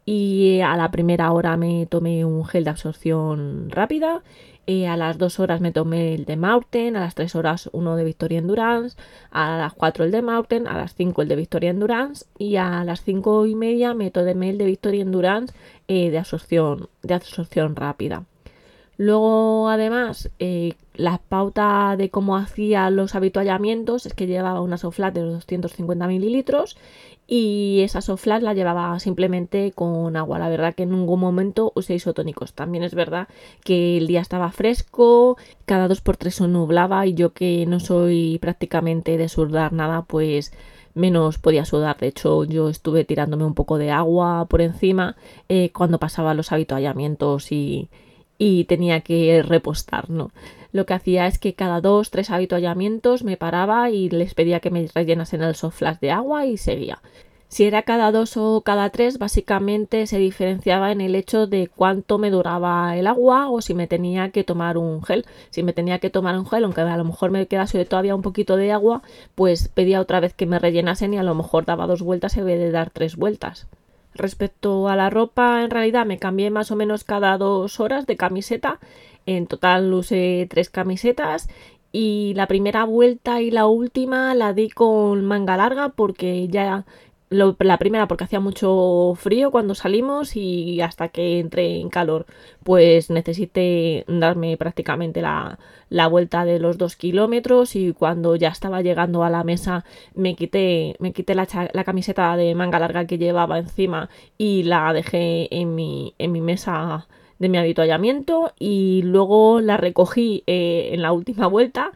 Y 0.05 0.61
a 0.61 0.77
la 0.77 0.91
primera 0.91 1.31
hora 1.31 1.57
me 1.57 1.87
tomé 1.87 2.25
un 2.25 2.45
gel 2.45 2.63
de 2.63 2.69
absorción 2.69 3.69
rápida. 3.71 4.21
Eh, 4.67 4.87
a 4.87 4.97
las 4.97 5.17
dos 5.17 5.39
horas 5.39 5.61
me 5.61 5.71
tomé 5.71 6.15
el 6.15 6.25
de 6.25 6.37
Mountain, 6.37 6.95
a 6.95 6.99
las 7.01 7.15
tres 7.15 7.35
horas 7.35 7.69
uno 7.71 7.95
de 7.95 8.03
Victoria 8.03 8.39
Endurance, 8.39 8.97
a 9.31 9.57
las 9.57 9.73
cuatro 9.73 10.03
el 10.03 10.11
de 10.11 10.23
Mountain, 10.23 10.67
a 10.67 10.77
las 10.77 10.95
cinco 10.95 11.21
el 11.21 11.27
de 11.27 11.35
Victoria 11.35 11.69
Endurance 11.69 12.25
y 12.37 12.55
a 12.55 12.83
las 12.83 13.03
cinco 13.03 13.45
y 13.45 13.55
media 13.55 13.93
me 13.93 14.09
tomé 14.09 14.49
el 14.49 14.57
de 14.57 14.65
Victoria 14.65 15.03
Endurance 15.03 15.53
eh, 15.87 16.09
de, 16.09 16.17
absorción, 16.17 16.89
de 17.03 17.13
absorción 17.13 17.75
rápida. 17.75 18.25
Luego, 18.97 19.69
además, 19.69 20.29
eh, 20.39 20.73
la 20.93 21.17
pauta 21.17 21.95
de 21.97 22.09
cómo 22.09 22.37
hacía 22.37 22.89
los 22.89 23.13
habituallamientos 23.13 24.05
es 24.05 24.13
que 24.13 24.25
llevaba 24.25 24.61
una 24.61 24.77
soflat 24.77 25.13
de 25.13 25.21
250 25.21 26.07
mililitros 26.07 26.77
y 27.27 27.81
esa 27.81 28.01
soflat 28.01 28.43
la 28.43 28.53
llevaba 28.53 28.99
simplemente 28.99 29.71
con 29.71 30.15
agua. 30.15 30.39
La 30.39 30.49
verdad 30.49 30.75
que 30.75 30.83
en 30.83 30.91
ningún 30.91 31.19
momento 31.19 31.71
usé 31.75 31.95
isotónicos. 31.95 32.53
También 32.53 32.83
es 32.83 32.93
verdad 32.93 33.27
que 33.63 33.97
el 33.97 34.07
día 34.07 34.21
estaba 34.21 34.51
fresco, 34.51 35.37
cada 35.65 35.87
dos 35.87 36.01
por 36.01 36.17
tres 36.17 36.35
se 36.35 36.47
nublaba 36.47 37.05
y 37.07 37.15
yo 37.15 37.33
que 37.33 37.65
no 37.65 37.79
soy 37.79 38.37
prácticamente 38.39 39.17
de 39.17 39.29
sudar 39.29 39.73
nada, 39.73 40.03
pues 40.03 40.53
menos 40.93 41.39
podía 41.39 41.65
sudar. 41.65 41.97
De 41.97 42.07
hecho, 42.07 42.43
yo 42.43 42.69
estuve 42.69 43.05
tirándome 43.05 43.45
un 43.45 43.55
poco 43.55 43.77
de 43.77 43.91
agua 43.91 44.45
por 44.47 44.61
encima 44.61 45.15
eh, 45.49 45.71
cuando 45.71 45.99
pasaba 45.99 46.33
los 46.35 46.51
habituallamientos 46.51 47.51
y, 47.51 47.89
y 48.37 48.65
tenía 48.65 49.01
que 49.01 49.43
repostar, 49.43 50.09
¿no? 50.09 50.31
Lo 50.75 50.85
que 50.85 50.93
hacía 50.93 51.25
es 51.25 51.39
que 51.39 51.53
cada 51.53 51.79
dos, 51.79 52.11
tres 52.11 52.29
habituallamientos 52.29 53.23
me 53.23 53.37
paraba 53.37 53.91
y 53.91 54.09
les 54.09 54.33
pedía 54.33 54.59
que 54.59 54.71
me 54.71 54.85
rellenasen 54.93 55.41
el 55.41 55.55
soft 55.55 55.77
flash 55.77 55.99
de 55.99 56.11
agua 56.11 56.47
y 56.47 56.57
seguía. 56.57 57.01
Si 57.47 57.63
era 57.63 57.83
cada 57.83 58.11
dos 58.11 58.35
o 58.35 58.59
cada 58.59 58.89
tres, 58.89 59.17
básicamente 59.17 60.05
se 60.05 60.17
diferenciaba 60.17 60.91
en 60.91 60.99
el 60.99 61.15
hecho 61.15 61.47
de 61.47 61.69
cuánto 61.73 62.17
me 62.17 62.29
duraba 62.29 62.97
el 62.97 63.07
agua 63.07 63.49
o 63.49 63.61
si 63.61 63.73
me 63.73 63.87
tenía 63.87 64.31
que 64.31 64.43
tomar 64.43 64.77
un 64.77 65.01
gel. 65.01 65.25
Si 65.49 65.63
me 65.63 65.71
tenía 65.71 65.99
que 65.99 66.09
tomar 66.09 66.37
un 66.37 66.45
gel, 66.45 66.65
aunque 66.65 66.81
a 66.81 66.97
lo 66.97 67.05
mejor 67.05 67.31
me 67.31 67.47
quedase 67.47 67.85
todavía 67.85 68.13
un 68.13 68.21
poquito 68.21 68.57
de 68.57 68.73
agua, 68.73 69.01
pues 69.33 69.69
pedía 69.69 70.01
otra 70.01 70.19
vez 70.19 70.33
que 70.33 70.45
me 70.45 70.59
rellenasen 70.59 71.13
y 71.13 71.17
a 71.17 71.23
lo 71.23 71.35
mejor 71.35 71.63
daba 71.63 71.87
dos 71.87 72.01
vueltas 72.01 72.35
en 72.35 72.47
vez 72.47 72.59
de 72.59 72.71
dar 72.71 72.89
tres 72.89 73.15
vueltas. 73.15 73.65
Respecto 74.15 74.87
a 74.87 74.95
la 74.95 75.09
ropa, 75.09 75.63
en 75.63 75.71
realidad 75.71 76.05
me 76.05 76.19
cambié 76.19 76.49
más 76.49 76.71
o 76.71 76.77
menos 76.77 77.03
cada 77.03 77.37
dos 77.37 77.81
horas 77.81 78.05
de 78.07 78.15
camiseta. 78.15 78.79
En 79.25 79.47
total 79.47 79.93
usé 79.93 80.47
tres 80.49 80.69
camisetas 80.69 81.47
y 81.91 82.33
la 82.35 82.47
primera 82.47 82.83
vuelta 82.83 83.41
y 83.41 83.51
la 83.51 83.67
última 83.67 84.35
la 84.35 84.53
di 84.53 84.69
con 84.69 85.25
manga 85.25 85.57
larga 85.57 85.89
porque 85.89 86.47
ya 86.49 86.85
la 87.29 87.77
primera 87.77 88.07
porque 88.07 88.25
hacía 88.25 88.39
mucho 88.39 89.13
frío 89.15 89.49
cuando 89.49 89.75
salimos 89.75 90.35
y 90.35 90.81
hasta 90.81 91.09
que 91.09 91.39
entré 91.39 91.79
en 91.79 91.89
calor 91.89 92.25
pues 92.63 93.09
necesité 93.09 94.05
darme 94.07 94.57
prácticamente 94.57 95.21
la, 95.21 95.57
la 95.89 96.07
vuelta 96.07 96.45
de 96.45 96.59
los 96.59 96.77
dos 96.77 96.95
kilómetros 96.95 97.75
y 97.75 97.93
cuando 97.93 98.35
ya 98.35 98.49
estaba 98.49 98.81
llegando 98.81 99.23
a 99.23 99.29
la 99.29 99.43
mesa 99.43 99.85
me 100.13 100.35
quité, 100.35 100.95
me 100.99 101.13
quité 101.13 101.33
la, 101.33 101.47
la, 101.73 101.83
camiseta 101.83 102.35
de 102.37 102.53
manga 102.55 102.79
larga 102.79 103.05
que 103.05 103.17
llevaba 103.17 103.57
encima 103.57 104.09
y 104.37 104.63
la 104.63 104.93
dejé 104.93 105.47
en 105.55 105.75
mi, 105.75 106.13
en 106.19 106.31
mi 106.31 106.41
mesa 106.41 107.07
de 107.39 107.49
mi 107.49 107.57
habituallamiento 107.57 108.53
y 108.59 109.01
luego 109.03 109.61
la 109.61 109.77
recogí 109.77 110.43
eh, 110.47 110.89
en 110.93 111.01
la 111.01 111.11
última 111.11 111.47
vuelta 111.47 111.91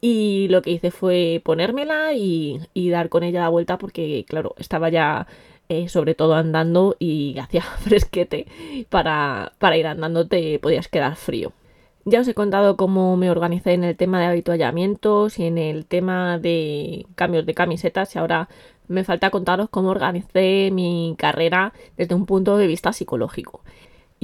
y 0.00 0.48
lo 0.48 0.60
que 0.60 0.70
hice 0.70 0.90
fue 0.90 1.40
ponérmela 1.44 2.12
y, 2.12 2.60
dar 2.90 3.08
con 3.08 3.22
ella 3.22 3.40
la 3.40 3.48
vuelta 3.48 3.78
porque, 3.78 4.26
claro, 4.28 4.54
estaba 4.58 4.90
ya 4.90 5.26
eh, 5.70 5.88
sobre 5.88 6.14
todo 6.14 6.34
andando 6.34 6.94
y 6.98 7.38
hacía 7.42 7.62
fresquete. 7.62 8.46
Para, 8.90 9.52
para 9.58 9.76
ir 9.78 9.86
andando 9.86 10.26
te 10.26 10.58
podías 10.58 10.88
quedar 10.88 11.16
frío. 11.16 11.52
Ya 12.04 12.20
os 12.20 12.28
he 12.28 12.34
contado 12.34 12.76
cómo 12.76 13.16
me 13.16 13.30
organicé 13.30 13.72
en 13.72 13.82
el 13.82 13.96
tema 13.96 14.20
de 14.20 14.26
habituallamientos 14.26 15.38
y 15.38 15.46
en 15.46 15.56
el 15.56 15.86
tema 15.86 16.38
de 16.38 17.06
cambios 17.14 17.46
de 17.46 17.54
camisetas 17.54 18.14
y 18.14 18.18
ahora 18.18 18.50
me 18.88 19.04
falta 19.04 19.30
contaros 19.30 19.70
cómo 19.70 19.88
organicé 19.88 20.68
mi 20.70 21.14
carrera 21.16 21.72
desde 21.96 22.14
un 22.14 22.26
punto 22.26 22.58
de 22.58 22.66
vista 22.66 22.92
psicológico. 22.92 23.62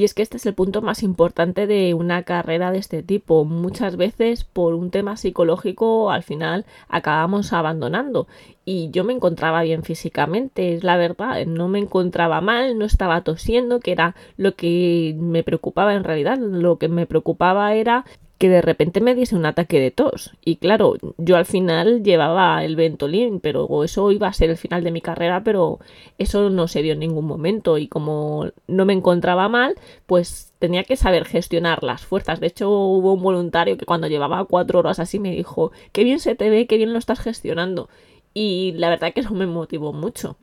Y 0.01 0.05
es 0.05 0.15
que 0.15 0.23
este 0.23 0.39
es 0.39 0.47
el 0.47 0.55
punto 0.55 0.81
más 0.81 1.03
importante 1.03 1.67
de 1.67 1.93
una 1.93 2.23
carrera 2.23 2.73
de 2.73 2.79
este 2.79 3.03
tipo. 3.03 3.45
Muchas 3.45 3.99
veces 3.99 4.45
por 4.45 4.73
un 4.73 4.91
tema 4.91 5.19
psicológico 5.19 6.11
al 6.11 6.23
final 6.23 6.65
acabamos 6.89 7.53
abandonando. 7.53 8.27
Y 8.65 8.89
yo 8.93 9.05
me 9.05 9.13
encontraba 9.13 9.61
bien 9.61 9.83
físicamente, 9.83 10.73
es 10.73 10.85
la 10.85 10.97
verdad, 10.97 11.45
no 11.45 11.69
me 11.69 11.81
encontraba 11.81 12.41
mal, 12.41 12.79
no 12.79 12.87
estaba 12.87 13.21
tosiendo, 13.21 13.79
que 13.79 13.93
era 13.93 14.17
lo 14.39 14.55
que 14.55 15.15
me 15.19 15.43
preocupaba 15.43 15.93
en 15.93 16.05
realidad. 16.05 16.39
Lo 16.39 16.79
que 16.79 16.89
me 16.89 17.05
preocupaba 17.05 17.75
era 17.75 18.07
que 18.41 18.49
de 18.49 18.63
repente 18.63 19.03
me 19.03 19.15
diese 19.15 19.37
un 19.37 19.45
ataque 19.45 19.79
de 19.79 19.91
tos. 19.91 20.33
Y 20.43 20.57
claro, 20.57 20.95
yo 21.19 21.37
al 21.37 21.45
final 21.45 22.03
llevaba 22.03 22.65
el 22.65 22.75
Ventolin, 22.75 23.39
pero 23.39 23.85
eso 23.85 24.11
iba 24.13 24.29
a 24.29 24.33
ser 24.33 24.49
el 24.49 24.57
final 24.57 24.83
de 24.83 24.91
mi 24.91 25.03
carrera, 25.03 25.45
pero 25.45 25.79
eso 26.17 26.49
no 26.49 26.67
se 26.67 26.81
dio 26.81 26.95
en 26.95 27.01
ningún 27.01 27.27
momento. 27.27 27.77
Y 27.77 27.87
como 27.87 28.47
no 28.67 28.87
me 28.87 28.95
encontraba 28.95 29.51
mal, 29.51 29.75
pues 30.07 30.55
tenía 30.59 30.85
que 30.85 30.97
saber 30.97 31.27
gestionar 31.27 31.85
las 31.85 32.07
fuerzas. 32.07 32.41
De 32.41 32.47
hecho, 32.47 32.71
hubo 32.71 33.13
un 33.13 33.23
voluntario 33.23 33.77
que 33.77 33.85
cuando 33.85 34.07
llevaba 34.07 34.47
cuatro 34.47 34.79
horas 34.79 35.01
así 35.01 35.19
me 35.19 35.33
dijo, 35.33 35.71
qué 35.93 36.03
bien 36.03 36.19
se 36.19 36.35
te 36.35 36.49
ve, 36.49 36.67
qué 36.67 36.79
bien 36.79 36.95
lo 36.95 36.99
estás 36.99 37.21
gestionando. 37.21 37.91
Y 38.33 38.73
la 38.73 38.89
verdad 38.89 39.13
que 39.13 39.21
eso 39.21 39.35
me 39.35 39.47
motivó 39.47 39.93
mucho. 39.93 40.39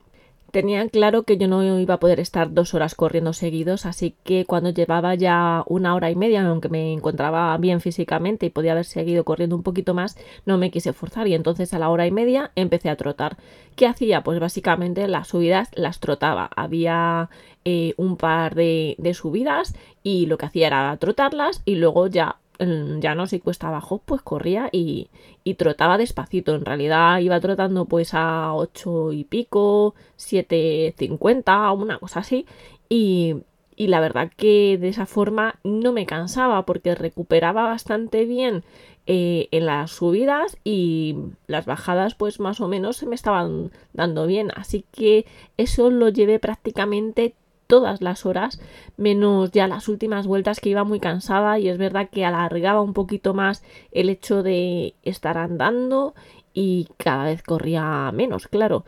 Tenía 0.51 0.88
claro 0.88 1.24
que 1.24 1.38
yo 1.38 1.50
no 1.50 1.77
iba 1.77 1.96
a 1.96 2.00
poder 2.00 2.22
estar 2.22 2.54
dos 2.54 2.74
horas 2.74 2.96
corriendo 2.96 3.34
seguidos, 3.34 3.86
así 3.86 4.16
que 4.24 4.46
cuando 4.46 4.70
llevaba 4.70 5.13
ya 5.13 5.63
una 5.68 5.94
hora 5.94 6.10
y 6.10 6.16
media, 6.16 6.48
aunque 6.48 6.70
me 6.70 6.94
encontraba 6.94 7.56
bien 7.58 7.82
físicamente 7.82 8.46
y 8.46 8.50
podía 8.50 8.72
haber 8.72 8.86
seguido 8.86 9.25
corriendo 9.25 9.58
un 9.58 9.63
poquito 9.63 9.94
más, 9.94 10.18
no 10.46 10.58
me 10.58 10.72
quise 10.72 10.94
forzar 10.94 11.27
y 11.27 11.34
entonces 11.34 11.74
a 11.74 11.80
la 11.80 11.89
hora 11.89 12.08
y 12.08 12.12
media 12.12 12.51
empecé 12.56 12.89
a 12.89 12.96
trotar. 12.96 13.36
¿Qué 13.75 13.88
hacía? 13.88 14.24
Pues 14.24 14.39
básicamente 14.39 15.08
las 15.10 15.27
subidas 15.27 15.70
las 15.75 16.00
trotaba. 16.00 16.50
Había 16.56 17.30
eh, 17.66 17.94
un 17.98 18.16
par 18.16 18.56
de 18.56 19.12
subidas 19.13 19.75
y 20.01 20.27
lo 20.27 20.38
que 20.38 20.46
hacía 20.46 20.68
era 20.68 20.96
trotarlas 20.98 21.62
y 21.66 21.75
luego 21.75 22.08
ya 22.08 22.38
ya 22.60 23.16
no 23.16 23.28
si 23.28 23.40
cuesta 23.40 23.68
abajo, 23.68 24.02
pues 24.06 24.22
corría 24.22 24.70
y, 24.72 25.10
y, 25.44 25.56
trotaba 25.56 25.98
despacito. 25.98 26.56
En 26.56 26.66
realidad 26.66 27.20
iba 27.20 27.40
trotando 27.40 27.86
pues 27.86 28.14
a 28.14 28.54
8 28.54 29.14
y 29.14 29.24
pico, 29.24 29.96
7.50, 30.18 31.76
una 31.78 32.00
cosa 32.00 32.22
así. 32.22 32.46
Y, 32.90 33.36
y 33.76 33.88
la 33.88 34.00
verdad 34.00 34.32
que 34.36 34.78
de 34.80 34.90
esa 34.90 35.06
forma 35.06 35.60
no 35.64 35.94
me 35.94 36.06
cansaba 36.06 36.66
porque 36.66 36.96
recuperaba 36.96 37.64
bastante 37.64 38.26
bien 38.26 38.64
eh, 39.06 39.48
en 39.52 39.66
las 39.68 39.92
subidas 39.92 40.58
y 40.66 41.16
las 41.46 41.66
bajadas 41.66 42.16
pues 42.16 42.42
más 42.42 42.60
o 42.60 42.68
menos 42.68 42.98
se 42.98 43.06
me 43.06 43.16
estaban 43.16 43.72
dando 43.94 44.26
bien. 44.26 44.52
Así 44.56 44.84
que 44.92 45.26
eso 45.58 45.92
lo 45.92 46.10
llevé 46.10 46.40
prácticamente 46.40 47.36
todas 47.68 48.02
las 48.02 48.26
horas, 48.26 48.60
menos 48.96 49.52
ya 49.52 49.68
las 49.68 49.88
últimas 49.88 50.26
vueltas 50.26 50.60
que 50.60 50.70
iba 50.70 50.84
muy 50.84 51.00
cansada 51.00 51.60
y 51.60 51.70
es 51.70 51.78
verdad 51.78 52.10
que 52.10 52.26
alargaba 52.26 52.82
un 52.82 52.94
poquito 52.94 53.34
más 53.34 53.64
el 53.92 54.10
hecho 54.10 54.42
de 54.42 54.96
estar 55.04 55.38
andando 55.38 56.16
y 56.54 56.88
cada 56.98 57.26
vez 57.26 57.44
corría 57.44 58.12
menos, 58.14 58.48
claro. 58.48 58.84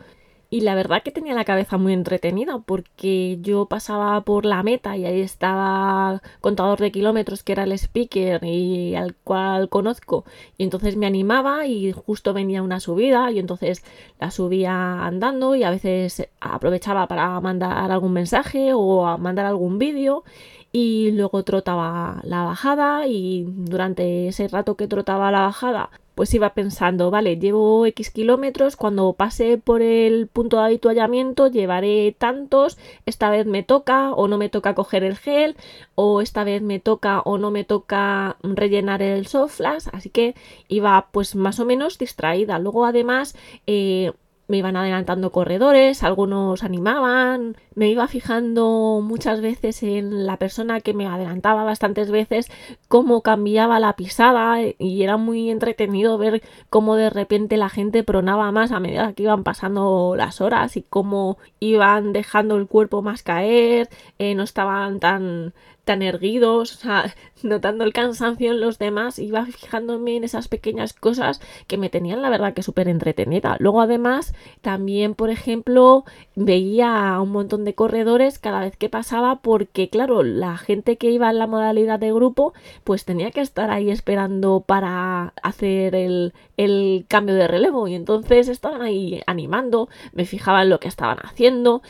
Y 0.52 0.62
la 0.62 0.74
verdad 0.74 1.04
que 1.04 1.12
tenía 1.12 1.34
la 1.34 1.44
cabeza 1.44 1.78
muy 1.78 1.92
entretenida 1.92 2.58
porque 2.58 3.38
yo 3.40 3.66
pasaba 3.66 4.20
por 4.22 4.44
la 4.44 4.64
meta 4.64 4.96
y 4.96 5.06
ahí 5.06 5.20
estaba 5.20 6.22
contador 6.40 6.80
de 6.80 6.90
kilómetros 6.90 7.44
que 7.44 7.52
era 7.52 7.62
el 7.62 7.72
speaker 7.72 8.42
y 8.44 8.96
al 8.96 9.14
cual 9.14 9.68
conozco. 9.68 10.24
Y 10.58 10.64
entonces 10.64 10.96
me 10.96 11.06
animaba 11.06 11.66
y 11.66 11.92
justo 11.92 12.34
venía 12.34 12.62
una 12.64 12.80
subida 12.80 13.30
y 13.30 13.38
entonces 13.38 13.84
la 14.18 14.32
subía 14.32 15.04
andando 15.06 15.54
y 15.54 15.62
a 15.62 15.70
veces 15.70 16.28
aprovechaba 16.40 17.06
para 17.06 17.40
mandar 17.40 17.88
algún 17.92 18.12
mensaje 18.12 18.72
o 18.74 19.18
mandar 19.18 19.46
algún 19.46 19.78
vídeo 19.78 20.24
y 20.72 21.12
luego 21.12 21.44
trotaba 21.44 22.20
la 22.24 22.44
bajada 22.44 23.06
y 23.06 23.44
durante 23.46 24.28
ese 24.28 24.48
rato 24.48 24.76
que 24.76 24.88
trotaba 24.88 25.30
la 25.30 25.42
bajada 25.42 25.90
pues 26.20 26.34
iba 26.34 26.52
pensando, 26.52 27.10
vale, 27.10 27.38
llevo 27.38 27.86
X 27.86 28.10
kilómetros, 28.10 28.76
cuando 28.76 29.14
pase 29.14 29.56
por 29.56 29.80
el 29.80 30.26
punto 30.26 30.58
de 30.58 30.64
habituallamiento 30.64 31.46
llevaré 31.46 32.12
tantos, 32.12 32.76
esta 33.06 33.30
vez 33.30 33.46
me 33.46 33.62
toca 33.62 34.12
o 34.12 34.28
no 34.28 34.36
me 34.36 34.50
toca 34.50 34.74
coger 34.74 35.02
el 35.02 35.16
gel, 35.16 35.56
o 35.94 36.20
esta 36.20 36.44
vez 36.44 36.60
me 36.60 36.78
toca 36.78 37.20
o 37.20 37.38
no 37.38 37.50
me 37.50 37.64
toca 37.64 38.36
rellenar 38.42 39.00
el 39.00 39.28
soft 39.28 39.54
flash, 39.56 39.86
así 39.94 40.10
que 40.10 40.34
iba 40.68 41.08
pues 41.10 41.36
más 41.36 41.58
o 41.58 41.64
menos 41.64 41.96
distraída. 41.96 42.58
Luego 42.58 42.84
además... 42.84 43.34
Eh, 43.66 44.12
me 44.50 44.56
iban 44.56 44.76
adelantando 44.76 45.30
corredores, 45.30 46.02
algunos 46.02 46.64
animaban, 46.64 47.56
me 47.76 47.88
iba 47.88 48.08
fijando 48.08 49.00
muchas 49.00 49.40
veces 49.40 49.80
en 49.84 50.26
la 50.26 50.38
persona 50.38 50.80
que 50.80 50.92
me 50.92 51.06
adelantaba 51.06 51.62
bastantes 51.62 52.10
veces, 52.10 52.50
cómo 52.88 53.22
cambiaba 53.22 53.78
la 53.78 53.94
pisada 53.94 54.56
y 54.76 55.04
era 55.04 55.16
muy 55.18 55.50
entretenido 55.50 56.18
ver 56.18 56.42
cómo 56.68 56.96
de 56.96 57.10
repente 57.10 57.56
la 57.56 57.68
gente 57.68 58.02
pronaba 58.02 58.50
más 58.50 58.72
a 58.72 58.80
medida 58.80 59.12
que 59.12 59.22
iban 59.22 59.44
pasando 59.44 60.14
las 60.16 60.40
horas 60.40 60.76
y 60.76 60.82
cómo 60.82 61.38
iban 61.60 62.12
dejando 62.12 62.56
el 62.56 62.66
cuerpo 62.66 63.02
más 63.02 63.22
caer, 63.22 63.88
eh, 64.18 64.34
no 64.34 64.42
estaban 64.42 64.98
tan 64.98 65.54
erguidos, 66.02 66.80
notando 67.42 67.84
el 67.84 67.92
cansancio 67.92 68.52
en 68.52 68.60
los 68.60 68.78
demás, 68.78 69.18
iba 69.18 69.44
fijándome 69.46 70.16
en 70.16 70.24
esas 70.24 70.48
pequeñas 70.48 70.92
cosas 70.92 71.40
que 71.66 71.76
me 71.76 71.90
tenían 71.90 72.22
la 72.22 72.30
verdad 72.30 72.54
que 72.54 72.62
súper 72.62 72.88
entretenida. 72.88 73.56
Luego 73.58 73.80
además 73.80 74.34
también, 74.60 75.14
por 75.14 75.30
ejemplo, 75.30 76.04
veía 76.36 77.14
a 77.14 77.20
un 77.20 77.32
montón 77.32 77.64
de 77.64 77.74
corredores 77.74 78.38
cada 78.38 78.60
vez 78.60 78.76
que 78.76 78.88
pasaba 78.88 79.40
porque 79.40 79.88
claro, 79.88 80.22
la 80.22 80.56
gente 80.56 80.96
que 80.96 81.10
iba 81.10 81.30
en 81.30 81.38
la 81.38 81.46
modalidad 81.46 81.98
de 81.98 82.12
grupo 82.12 82.54
pues 82.84 83.04
tenía 83.04 83.30
que 83.30 83.40
estar 83.40 83.70
ahí 83.70 83.90
esperando 83.90 84.64
para 84.66 85.34
hacer 85.42 85.94
el, 85.94 86.32
el 86.56 87.04
cambio 87.08 87.34
de 87.34 87.48
relevo 87.48 87.88
y 87.88 87.94
entonces 87.94 88.48
estaban 88.48 88.82
ahí 88.82 89.22
animando, 89.26 89.88
me 90.12 90.24
fijaba 90.24 90.62
en 90.62 90.70
lo 90.70 90.80
que 90.80 90.88
estaban 90.88 91.18
haciendo, 91.22 91.82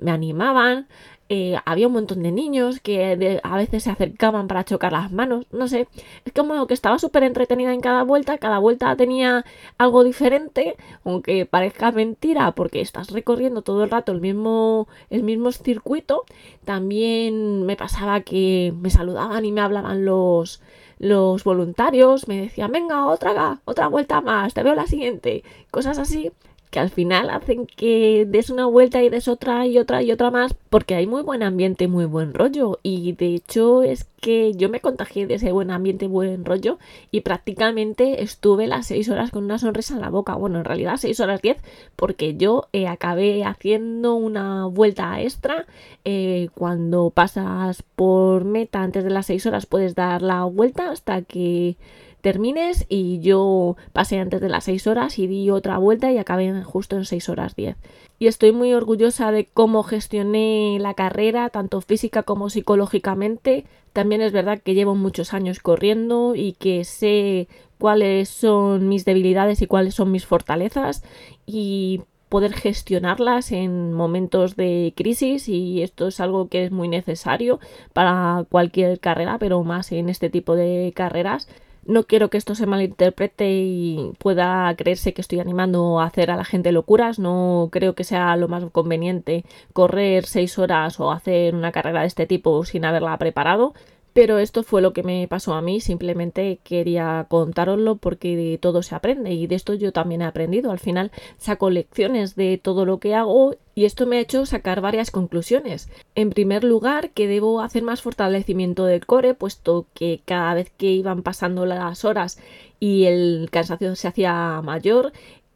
me 0.00 0.10
animaban, 0.10 0.88
eh, 1.32 1.56
había 1.64 1.86
un 1.86 1.92
montón 1.92 2.24
de 2.24 2.32
niños 2.32 2.80
que 2.80 3.40
a 3.44 3.56
veces 3.56 3.84
se 3.84 3.90
acercaban 3.90 4.48
para 4.48 4.64
chocar 4.64 4.90
las 4.90 5.12
manos, 5.12 5.46
no 5.52 5.68
sé, 5.68 5.86
es 6.24 6.32
como 6.32 6.66
que 6.66 6.74
estaba 6.74 6.98
súper 6.98 7.22
entretenida 7.22 7.72
en 7.72 7.80
cada 7.80 8.02
vuelta, 8.02 8.36
cada 8.38 8.58
vuelta 8.58 8.96
tenía 8.96 9.44
algo 9.78 10.02
diferente, 10.02 10.74
aunque 11.04 11.46
parezca 11.46 11.92
mentira 11.92 12.50
porque 12.50 12.80
estás 12.80 13.12
recorriendo 13.12 13.62
todo 13.62 13.84
el 13.84 13.90
rato 13.90 14.10
el 14.10 14.20
mismo, 14.20 14.88
el 15.08 15.22
mismo 15.22 15.52
circuito, 15.52 16.24
también 16.64 17.64
me 17.64 17.76
pasaba 17.76 18.22
que 18.22 18.74
me 18.80 18.90
saludaban 18.90 19.44
y 19.44 19.52
me 19.52 19.60
hablaban 19.60 20.04
los, 20.04 20.60
los 20.98 21.44
voluntarios, 21.44 22.26
me 22.26 22.40
decían, 22.40 22.72
venga, 22.72 23.06
otra, 23.06 23.60
otra 23.66 23.86
vuelta 23.86 24.20
más, 24.20 24.52
te 24.52 24.64
veo 24.64 24.74
la 24.74 24.88
siguiente, 24.88 25.44
cosas 25.70 25.96
así 25.98 26.32
que 26.70 26.78
al 26.78 26.90
final 26.90 27.30
hacen 27.30 27.66
que 27.66 28.26
des 28.28 28.48
una 28.48 28.66
vuelta 28.66 29.02
y 29.02 29.08
des 29.08 29.26
otra 29.26 29.66
y 29.66 29.78
otra 29.78 30.02
y 30.02 30.12
otra 30.12 30.30
más, 30.30 30.54
porque 30.70 30.94
hay 30.94 31.06
muy 31.06 31.22
buen 31.22 31.42
ambiente, 31.42 31.88
muy 31.88 32.04
buen 32.04 32.32
rollo. 32.32 32.78
Y 32.82 33.12
de 33.12 33.34
hecho 33.34 33.82
es 33.82 34.04
que 34.20 34.52
yo 34.54 34.68
me 34.68 34.80
contagié 34.80 35.26
de 35.26 35.34
ese 35.34 35.50
buen 35.50 35.70
ambiente, 35.70 36.06
buen 36.06 36.44
rollo, 36.44 36.78
y 37.10 37.22
prácticamente 37.22 38.22
estuve 38.22 38.68
las 38.68 38.86
6 38.86 39.08
horas 39.08 39.30
con 39.32 39.44
una 39.44 39.58
sonrisa 39.58 39.94
en 39.94 40.00
la 40.00 40.10
boca. 40.10 40.34
Bueno, 40.34 40.58
en 40.58 40.64
realidad 40.64 40.96
6 40.96 41.18
horas 41.20 41.42
10, 41.42 41.56
porque 41.96 42.36
yo 42.36 42.68
eh, 42.72 42.86
acabé 42.86 43.44
haciendo 43.44 44.14
una 44.14 44.66
vuelta 44.66 45.20
extra. 45.20 45.66
Eh, 46.04 46.50
cuando 46.54 47.10
pasas 47.10 47.82
por 47.96 48.44
meta 48.44 48.82
antes 48.82 49.02
de 49.02 49.10
las 49.10 49.26
6 49.26 49.46
horas 49.46 49.66
puedes 49.66 49.94
dar 49.96 50.22
la 50.22 50.44
vuelta 50.44 50.90
hasta 50.90 51.22
que 51.22 51.76
termines 52.20 52.86
y 52.88 53.20
yo 53.20 53.76
pasé 53.92 54.18
antes 54.18 54.40
de 54.40 54.48
las 54.48 54.64
6 54.64 54.86
horas 54.86 55.18
y 55.18 55.26
di 55.26 55.50
otra 55.50 55.78
vuelta 55.78 56.12
y 56.12 56.18
acabé 56.18 56.62
justo 56.62 56.96
en 56.96 57.04
6 57.04 57.28
horas 57.28 57.56
10. 57.56 57.76
Y 58.18 58.26
estoy 58.26 58.52
muy 58.52 58.72
orgullosa 58.74 59.32
de 59.32 59.46
cómo 59.46 59.82
gestioné 59.82 60.78
la 60.80 60.94
carrera, 60.94 61.48
tanto 61.50 61.80
física 61.80 62.22
como 62.22 62.50
psicológicamente. 62.50 63.64
También 63.92 64.20
es 64.20 64.32
verdad 64.32 64.60
que 64.60 64.74
llevo 64.74 64.94
muchos 64.94 65.32
años 65.32 65.58
corriendo 65.58 66.34
y 66.34 66.52
que 66.52 66.84
sé 66.84 67.48
cuáles 67.78 68.28
son 68.28 68.88
mis 68.88 69.04
debilidades 69.04 69.62
y 69.62 69.66
cuáles 69.66 69.94
son 69.94 70.12
mis 70.12 70.26
fortalezas 70.26 71.02
y 71.46 72.02
poder 72.30 72.52
gestionarlas 72.52 73.50
en 73.50 73.92
momentos 73.92 74.54
de 74.54 74.94
crisis 74.96 75.48
y 75.48 75.82
esto 75.82 76.08
es 76.08 76.20
algo 76.20 76.48
que 76.48 76.64
es 76.64 76.70
muy 76.70 76.88
necesario 76.88 77.58
para 77.92 78.46
cualquier 78.48 79.00
carrera, 79.00 79.38
pero 79.38 79.62
más 79.64 79.90
en 79.92 80.08
este 80.08 80.30
tipo 80.30 80.54
de 80.54 80.92
carreras 80.94 81.48
no 81.84 82.04
quiero 82.04 82.30
que 82.30 82.38
esto 82.38 82.54
se 82.54 82.66
malinterprete 82.66 83.50
y 83.50 84.12
pueda 84.18 84.74
creerse 84.76 85.12
que 85.14 85.20
estoy 85.20 85.40
animando 85.40 86.00
a 86.00 86.06
hacer 86.06 86.30
a 86.30 86.36
la 86.36 86.44
gente 86.44 86.72
locuras. 86.72 87.18
No 87.18 87.68
creo 87.72 87.94
que 87.94 88.04
sea 88.04 88.36
lo 88.36 88.48
más 88.48 88.64
conveniente 88.72 89.44
correr 89.72 90.26
seis 90.26 90.58
horas 90.58 91.00
o 91.00 91.10
hacer 91.10 91.54
una 91.54 91.72
carrera 91.72 92.02
de 92.02 92.06
este 92.06 92.26
tipo 92.26 92.64
sin 92.64 92.84
haberla 92.84 93.16
preparado. 93.18 93.74
Pero 94.12 94.38
esto 94.38 94.62
fue 94.62 94.82
lo 94.82 94.92
que 94.92 95.02
me 95.02 95.28
pasó 95.28 95.54
a 95.54 95.62
mí, 95.62 95.80
simplemente 95.80 96.58
quería 96.64 97.26
contároslo 97.28 97.96
porque 97.96 98.36
de 98.36 98.58
todo 98.58 98.82
se 98.82 98.94
aprende 98.94 99.32
y 99.32 99.46
de 99.46 99.54
esto 99.54 99.74
yo 99.74 99.92
también 99.92 100.22
he 100.22 100.24
aprendido. 100.24 100.72
Al 100.72 100.80
final 100.80 101.12
saco 101.38 101.70
lecciones 101.70 102.34
de 102.34 102.58
todo 102.58 102.84
lo 102.86 102.98
que 102.98 103.14
hago 103.14 103.54
y 103.74 103.84
esto 103.84 104.06
me 104.06 104.16
ha 104.16 104.20
hecho 104.20 104.46
sacar 104.46 104.80
varias 104.80 105.10
conclusiones. 105.10 105.88
En 106.14 106.30
primer 106.30 106.64
lugar, 106.64 107.10
que 107.10 107.28
debo 107.28 107.60
hacer 107.60 107.82
más 107.82 108.02
fortalecimiento 108.02 108.84
del 108.84 109.06
core, 109.06 109.34
puesto 109.34 109.86
que 109.94 110.20
cada 110.24 110.54
vez 110.54 110.70
que 110.76 110.86
iban 110.86 111.22
pasando 111.22 111.64
las 111.64 112.04
horas 112.04 112.38
y 112.80 113.04
el 113.04 113.48
cansancio 113.50 113.94
se 113.94 114.08
hacía 114.08 114.60
mayor, 114.62 115.12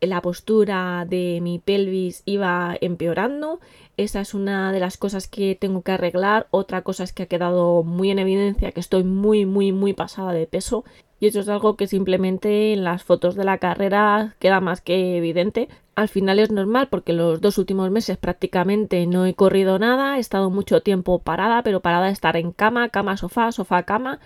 la 0.07 0.23
postura 0.23 1.07
de 1.09 1.41
mi 1.43 1.59
pelvis 1.59 2.23
iba 2.27 2.77
empeorando. 2.81 3.61
Esa 3.97 4.21
es 4.21 4.35
una 4.35 4.73
de 4.73 4.81
las 4.81 4.97
cosas 4.97 5.29
que 5.29 5.55
tengo 5.55 5.83
que 5.83 5.93
arreglar. 5.93 6.49
Otra 6.51 6.83
cosa 6.83 7.05
es 7.05 7.13
que 7.13 7.25
ha 7.25 7.27
quedado 7.27 7.83
muy 7.85 8.11
en 8.11 8.19
evidencia 8.19 8.73
que 8.73 8.81
estoy 8.81 9.05
muy, 9.05 9.47
muy, 9.47 9.73
muy 9.73 9.93
pasada 9.93 10.33
de 10.33 10.47
peso. 10.47 10.85
Y 11.21 11.29
eso 11.29 11.41
es 11.41 11.49
algo 11.49 11.77
que 11.77 11.87
simplemente 11.87 12.73
en 12.73 12.85
las 12.85 13.05
fotos 13.05 13.35
de 13.35 13.45
la 13.45 13.59
carrera 13.59 14.35
queda 14.41 14.61
más 14.61 14.81
que 14.81 15.17
evidente. 15.17 15.69
Al 15.95 16.09
final 16.09 16.39
es 16.41 16.51
normal 16.51 16.89
porque 16.91 17.13
los 17.13 17.41
dos 17.41 17.57
últimos 17.57 17.91
meses 17.91 18.19
prácticamente 18.19 19.07
no 19.07 19.25
he 19.27 19.35
corrido 19.35 19.79
nada, 19.79 20.17
he 20.17 20.21
estado 20.21 20.51
mucho 20.51 20.83
tiempo 20.83 21.21
parada, 21.21 21.63
pero 21.63 21.81
parada 21.81 22.11
estar 22.11 22.37
en 22.37 22.51
cama, 22.51 22.89
cama, 22.89 23.17
sofá, 23.17 23.53
sofá, 23.53 23.85
cama. 23.85 24.19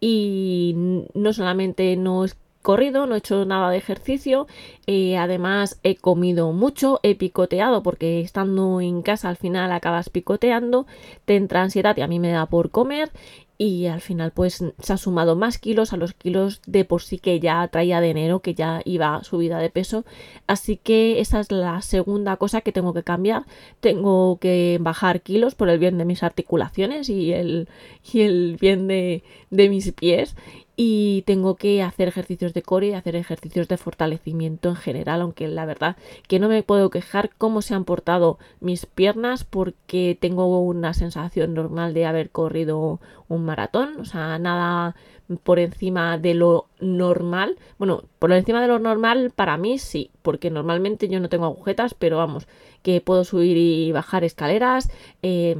Y 0.00 0.74
no 1.14 1.32
solamente 1.32 1.96
no 1.96 2.24
es 2.24 2.36
corrido, 2.66 3.06
no 3.06 3.14
he 3.14 3.18
hecho 3.18 3.44
nada 3.44 3.70
de 3.70 3.76
ejercicio, 3.76 4.48
eh, 4.88 5.16
además 5.16 5.78
he 5.84 5.94
comido 5.94 6.50
mucho, 6.50 6.98
he 7.04 7.14
picoteado 7.14 7.84
porque 7.84 8.20
estando 8.20 8.80
en 8.80 9.02
casa 9.02 9.28
al 9.28 9.36
final 9.36 9.70
acabas 9.70 10.10
picoteando, 10.10 10.84
te 11.26 11.36
entra 11.36 11.62
ansiedad 11.62 11.96
y 11.96 12.00
a 12.00 12.08
mí 12.08 12.18
me 12.18 12.32
da 12.32 12.46
por 12.46 12.72
comer 12.72 13.12
y 13.56 13.86
al 13.86 14.00
final 14.00 14.32
pues 14.32 14.64
se 14.78 14.92
ha 14.92 14.96
sumado 14.96 15.36
más 15.36 15.58
kilos 15.58 15.92
a 15.92 15.96
los 15.96 16.12
kilos 16.12 16.60
de 16.66 16.84
por 16.84 17.02
sí 17.02 17.18
que 17.18 17.38
ya 17.38 17.66
traía 17.68 18.00
de 18.00 18.10
enero 18.10 18.40
que 18.40 18.54
ya 18.54 18.82
iba 18.84 19.22
subida 19.22 19.58
de 19.58 19.70
peso. 19.70 20.04
Así 20.48 20.76
que 20.76 21.20
esa 21.20 21.38
es 21.38 21.50
la 21.52 21.80
segunda 21.82 22.36
cosa 22.36 22.60
que 22.60 22.72
tengo 22.72 22.92
que 22.92 23.02
cambiar. 23.02 23.44
Tengo 23.80 24.38
que 24.40 24.78
bajar 24.80 25.22
kilos 25.22 25.54
por 25.54 25.68
el 25.68 25.78
bien 25.78 25.98
de 25.98 26.04
mis 26.04 26.22
articulaciones 26.22 27.08
y 27.08 27.32
el, 27.32 27.68
y 28.12 28.22
el 28.22 28.58
bien 28.60 28.88
de, 28.88 29.22
de 29.50 29.68
mis 29.68 29.92
pies 29.92 30.34
y 30.76 31.22
tengo 31.22 31.56
que 31.56 31.82
hacer 31.82 32.08
ejercicios 32.08 32.52
de 32.52 32.62
core 32.62 32.88
y 32.88 32.92
hacer 32.92 33.16
ejercicios 33.16 33.66
de 33.66 33.78
fortalecimiento 33.78 34.68
en 34.68 34.76
general, 34.76 35.22
aunque 35.22 35.48
la 35.48 35.64
verdad 35.64 35.96
que 36.28 36.38
no 36.38 36.48
me 36.48 36.62
puedo 36.62 36.90
quejar 36.90 37.30
cómo 37.38 37.62
se 37.62 37.74
han 37.74 37.84
portado 37.84 38.38
mis 38.60 38.84
piernas 38.84 39.44
porque 39.44 40.18
tengo 40.20 40.60
una 40.60 40.92
sensación 40.92 41.54
normal 41.54 41.94
de 41.94 42.04
haber 42.04 42.30
corrido 42.30 43.00
un 43.28 43.44
maratón, 43.46 43.98
o 43.98 44.04
sea, 44.04 44.38
nada 44.38 44.94
por 45.42 45.58
encima 45.58 46.18
de 46.18 46.34
lo 46.34 46.66
normal. 46.78 47.56
Bueno, 47.78 48.04
por 48.18 48.30
encima 48.32 48.60
de 48.60 48.68
lo 48.68 48.78
normal 48.78 49.32
para 49.34 49.56
mí 49.56 49.78
sí, 49.78 50.10
porque 50.22 50.50
normalmente 50.50 51.08
yo 51.08 51.20
no 51.20 51.30
tengo 51.30 51.46
agujetas, 51.46 51.94
pero 51.94 52.18
vamos, 52.18 52.46
que 52.82 53.00
puedo 53.00 53.24
subir 53.24 53.56
y 53.56 53.92
bajar 53.92 54.24
escaleras, 54.24 54.90
eh, 55.22 55.56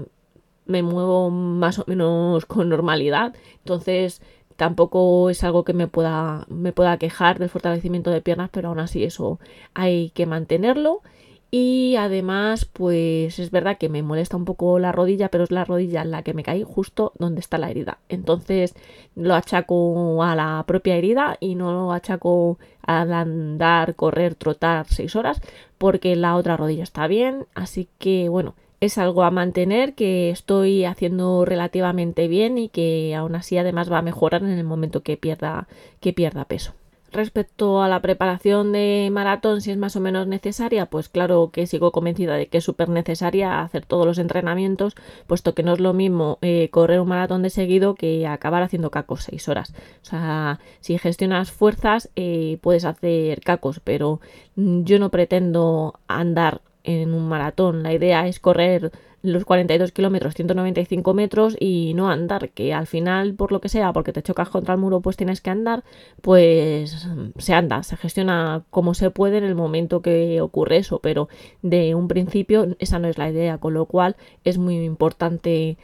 me 0.66 0.82
muevo 0.82 1.30
más 1.30 1.78
o 1.78 1.84
menos 1.86 2.44
con 2.46 2.68
normalidad, 2.68 3.34
entonces 3.58 4.20
Tampoco 4.56 5.30
es 5.30 5.44
algo 5.44 5.64
que 5.64 5.74
me 5.74 5.86
pueda, 5.88 6.46
me 6.48 6.72
pueda 6.72 6.96
quejar 6.98 7.38
del 7.38 7.50
fortalecimiento 7.50 8.10
de 8.10 8.22
piernas, 8.22 8.50
pero 8.52 8.68
aún 8.68 8.78
así 8.80 9.04
eso 9.04 9.38
hay 9.74 10.10
que 10.10 10.26
mantenerlo. 10.26 11.02
Y 11.50 11.94
además, 11.96 12.64
pues 12.64 13.38
es 13.38 13.50
verdad 13.50 13.78
que 13.78 13.88
me 13.88 14.02
molesta 14.02 14.36
un 14.36 14.44
poco 14.44 14.78
la 14.78 14.92
rodilla, 14.92 15.28
pero 15.30 15.44
es 15.44 15.50
la 15.50 15.64
rodilla 15.64 16.02
en 16.02 16.10
la 16.10 16.22
que 16.22 16.34
me 16.34 16.42
caí 16.42 16.64
justo 16.64 17.12
donde 17.18 17.40
está 17.40 17.56
la 17.56 17.70
herida. 17.70 17.98
Entonces 18.08 18.74
lo 19.14 19.34
achaco 19.34 20.22
a 20.24 20.34
la 20.34 20.64
propia 20.66 20.96
herida 20.96 21.36
y 21.38 21.54
no 21.54 21.72
lo 21.72 21.92
achaco 21.92 22.58
al 22.82 23.12
andar, 23.12 23.94
correr, 23.94 24.34
trotar 24.34 24.86
seis 24.88 25.14
horas, 25.16 25.40
porque 25.78 26.16
la 26.16 26.36
otra 26.36 26.56
rodilla 26.56 26.82
está 26.82 27.06
bien. 27.06 27.46
Así 27.54 27.88
que 27.98 28.28
bueno, 28.28 28.54
es 28.80 28.98
algo 28.98 29.22
a 29.24 29.30
mantener 29.30 29.94
que 29.94 30.30
estoy 30.30 30.84
haciendo 30.84 31.44
relativamente 31.44 32.28
bien 32.28 32.58
y 32.58 32.68
que 32.68 33.14
aún 33.14 33.34
así 33.34 33.58
además 33.58 33.90
va 33.90 33.98
a 33.98 34.02
mejorar 34.02 34.42
en 34.42 34.50
el 34.50 34.64
momento 34.64 35.02
que 35.02 35.16
pierda, 35.16 35.68
que 36.00 36.12
pierda 36.12 36.44
peso. 36.44 36.74
Respecto 37.12 37.82
a 37.82 37.88
la 37.88 38.02
preparación 38.02 38.72
de 38.72 39.08
maratón, 39.12 39.62
si 39.62 39.70
es 39.70 39.78
más 39.78 39.96
o 39.96 40.00
menos 40.00 40.26
necesaria, 40.26 40.86
pues 40.86 41.08
claro 41.08 41.50
que 41.52 41.66
sigo 41.66 41.92
convencida 41.92 42.34
de 42.34 42.48
que 42.48 42.58
es 42.58 42.64
súper 42.64 42.88
necesaria 42.88 43.62
hacer 43.62 43.86
todos 43.86 44.04
los 44.04 44.18
entrenamientos, 44.18 44.96
puesto 45.26 45.54
que 45.54 45.62
no 45.62 45.72
es 45.72 45.80
lo 45.80 45.94
mismo 45.94 46.38
eh, 46.42 46.68
correr 46.70 47.00
un 47.00 47.08
maratón 47.08 47.42
de 47.42 47.50
seguido 47.50 47.94
que 47.94 48.26
acabar 48.26 48.62
haciendo 48.62 48.90
cacos 48.90 49.22
seis 49.22 49.48
horas. 49.48 49.72
O 50.02 50.04
sea, 50.04 50.58
si 50.80 50.98
gestionas 50.98 51.52
fuerzas, 51.52 52.10
eh, 52.16 52.58
puedes 52.60 52.84
hacer 52.84 53.40
cacos, 53.40 53.80
pero 53.80 54.20
yo 54.56 54.98
no 54.98 55.10
pretendo 55.10 55.94
andar 56.08 56.60
en 56.86 57.12
un 57.12 57.28
maratón. 57.28 57.82
La 57.82 57.92
idea 57.92 58.26
es 58.26 58.40
correr 58.40 58.92
los 59.22 59.44
42 59.44 59.92
kilómetros, 59.92 60.34
195 60.34 61.12
metros 61.12 61.56
y 61.58 61.92
no 61.94 62.08
andar, 62.08 62.50
que 62.50 62.72
al 62.72 62.86
final, 62.86 63.34
por 63.34 63.50
lo 63.50 63.60
que 63.60 63.68
sea, 63.68 63.92
porque 63.92 64.12
te 64.12 64.22
chocas 64.22 64.48
contra 64.48 64.74
el 64.74 64.80
muro, 64.80 65.00
pues 65.00 65.16
tienes 65.16 65.40
que 65.40 65.50
andar, 65.50 65.82
pues 66.22 67.08
se 67.36 67.52
anda, 67.52 67.82
se 67.82 67.96
gestiona 67.96 68.62
como 68.70 68.94
se 68.94 69.10
puede 69.10 69.38
en 69.38 69.44
el 69.44 69.56
momento 69.56 70.00
que 70.00 70.40
ocurre 70.40 70.78
eso, 70.78 71.00
pero 71.00 71.28
de 71.62 71.94
un 71.94 72.08
principio 72.08 72.76
esa 72.78 72.98
no 72.98 73.08
es 73.08 73.18
la 73.18 73.28
idea, 73.28 73.58
con 73.58 73.74
lo 73.74 73.86
cual 73.86 74.16
es 74.44 74.58
muy 74.58 74.76
importante 74.84 75.76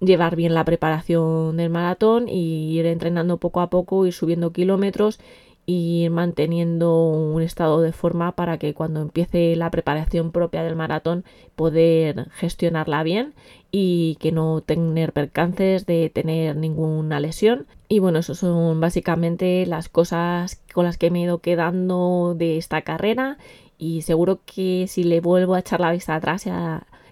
llevar 0.00 0.36
bien 0.36 0.54
la 0.54 0.64
preparación 0.64 1.56
del 1.56 1.70
maratón 1.70 2.28
y 2.28 2.78
ir 2.78 2.86
entrenando 2.86 3.38
poco 3.38 3.60
a 3.60 3.70
poco, 3.70 4.06
ir 4.06 4.12
subiendo 4.12 4.52
kilómetros 4.52 5.18
ir 5.66 6.10
manteniendo 6.10 7.08
un 7.08 7.42
estado 7.42 7.80
de 7.80 7.92
forma 7.92 8.32
para 8.32 8.58
que 8.58 8.74
cuando 8.74 9.00
empiece 9.00 9.56
la 9.56 9.70
preparación 9.70 10.30
propia 10.30 10.62
del 10.62 10.76
maratón 10.76 11.24
poder 11.56 12.28
gestionarla 12.32 13.02
bien 13.02 13.34
y 13.70 14.16
que 14.20 14.32
no 14.32 14.60
tener 14.60 15.12
percances 15.12 15.86
de 15.86 16.10
tener 16.10 16.56
ninguna 16.56 17.20
lesión. 17.20 17.66
Y 17.88 17.98
bueno, 17.98 18.18
eso 18.20 18.34
son 18.34 18.80
básicamente 18.80 19.66
las 19.66 19.88
cosas 19.88 20.60
con 20.72 20.84
las 20.84 20.98
que 20.98 21.10
me 21.10 21.20
he 21.20 21.22
ido 21.24 21.38
quedando 21.38 22.34
de 22.36 22.58
esta 22.58 22.82
carrera 22.82 23.38
y 23.78 24.02
seguro 24.02 24.40
que 24.44 24.86
si 24.88 25.04
le 25.04 25.20
vuelvo 25.20 25.54
a 25.54 25.60
echar 25.60 25.80
la 25.80 25.92
vista 25.92 26.14
atrás 26.14 26.46
y, 26.46 26.50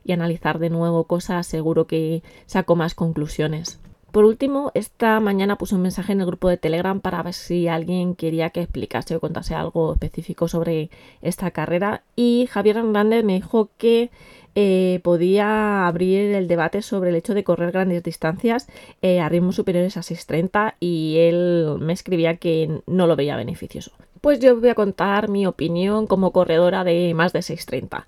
y 0.04 0.12
analizar 0.12 0.58
de 0.58 0.70
nuevo 0.70 1.04
cosas, 1.04 1.46
seguro 1.46 1.86
que 1.86 2.22
saco 2.46 2.76
más 2.76 2.94
conclusiones. 2.94 3.80
Por 4.12 4.26
último, 4.26 4.72
esta 4.74 5.18
mañana 5.20 5.56
puse 5.56 5.74
un 5.74 5.80
mensaje 5.80 6.12
en 6.12 6.20
el 6.20 6.26
grupo 6.26 6.50
de 6.50 6.58
Telegram 6.58 7.00
para 7.00 7.22
ver 7.22 7.32
si 7.32 7.66
alguien 7.66 8.14
quería 8.14 8.50
que 8.50 8.60
explicase 8.60 9.16
o 9.16 9.20
contase 9.20 9.54
algo 9.54 9.94
específico 9.94 10.48
sobre 10.48 10.90
esta 11.22 11.50
carrera 11.50 12.02
y 12.14 12.46
Javier 12.50 12.76
Hernández 12.76 13.24
me 13.24 13.36
dijo 13.36 13.70
que 13.78 14.10
eh, 14.54 15.00
podía 15.02 15.86
abrir 15.86 16.34
el 16.34 16.46
debate 16.46 16.82
sobre 16.82 17.08
el 17.08 17.16
hecho 17.16 17.32
de 17.32 17.42
correr 17.42 17.72
grandes 17.72 18.02
distancias 18.02 18.68
eh, 19.00 19.18
a 19.20 19.30
ritmos 19.30 19.56
superiores 19.56 19.96
a 19.96 20.00
6.30 20.00 20.74
y 20.78 21.16
él 21.20 21.78
me 21.80 21.94
escribía 21.94 22.36
que 22.36 22.82
no 22.86 23.06
lo 23.06 23.16
veía 23.16 23.36
beneficioso. 23.36 23.92
Pues 24.20 24.40
yo 24.40 24.60
voy 24.60 24.68
a 24.68 24.74
contar 24.74 25.30
mi 25.30 25.46
opinión 25.46 26.06
como 26.06 26.32
corredora 26.32 26.84
de 26.84 27.14
más 27.14 27.32
de 27.32 27.40
6.30. 27.40 28.04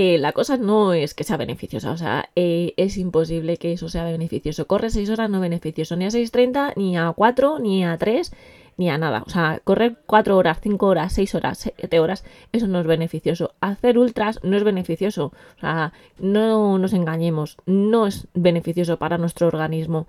Eh, 0.00 0.16
la 0.16 0.30
cosa 0.30 0.56
no 0.56 0.92
es 0.92 1.12
que 1.12 1.24
sea 1.24 1.36
beneficiosa, 1.36 1.90
o 1.90 1.96
sea, 1.96 2.30
eh, 2.36 2.72
es 2.76 2.98
imposible 2.98 3.56
que 3.56 3.72
eso 3.72 3.88
sea 3.88 4.04
beneficioso. 4.04 4.68
Correr 4.68 4.92
6 4.92 5.10
horas 5.10 5.28
no 5.28 5.40
beneficioso, 5.40 5.96
ni 5.96 6.04
a 6.04 6.10
6.30, 6.10 6.74
ni 6.76 6.96
a 6.96 7.12
4, 7.16 7.58
ni 7.58 7.84
a 7.84 7.98
3, 7.98 8.32
ni 8.76 8.90
a 8.90 8.96
nada. 8.96 9.24
O 9.26 9.28
sea, 9.30 9.60
correr 9.64 9.96
4 10.06 10.36
horas, 10.36 10.60
5 10.62 10.86
horas, 10.86 11.12
6 11.14 11.34
horas, 11.34 11.72
7 11.76 11.98
horas, 11.98 12.22
eso 12.52 12.68
no 12.68 12.78
es 12.78 12.86
beneficioso. 12.86 13.54
Hacer 13.60 13.98
ultras 13.98 14.38
no 14.44 14.56
es 14.56 14.62
beneficioso. 14.62 15.32
O 15.56 15.60
sea, 15.60 15.92
no 16.20 16.78
nos 16.78 16.92
engañemos, 16.92 17.56
no 17.66 18.06
es 18.06 18.28
beneficioso 18.34 18.98
para 18.98 19.18
nuestro 19.18 19.48
organismo. 19.48 20.06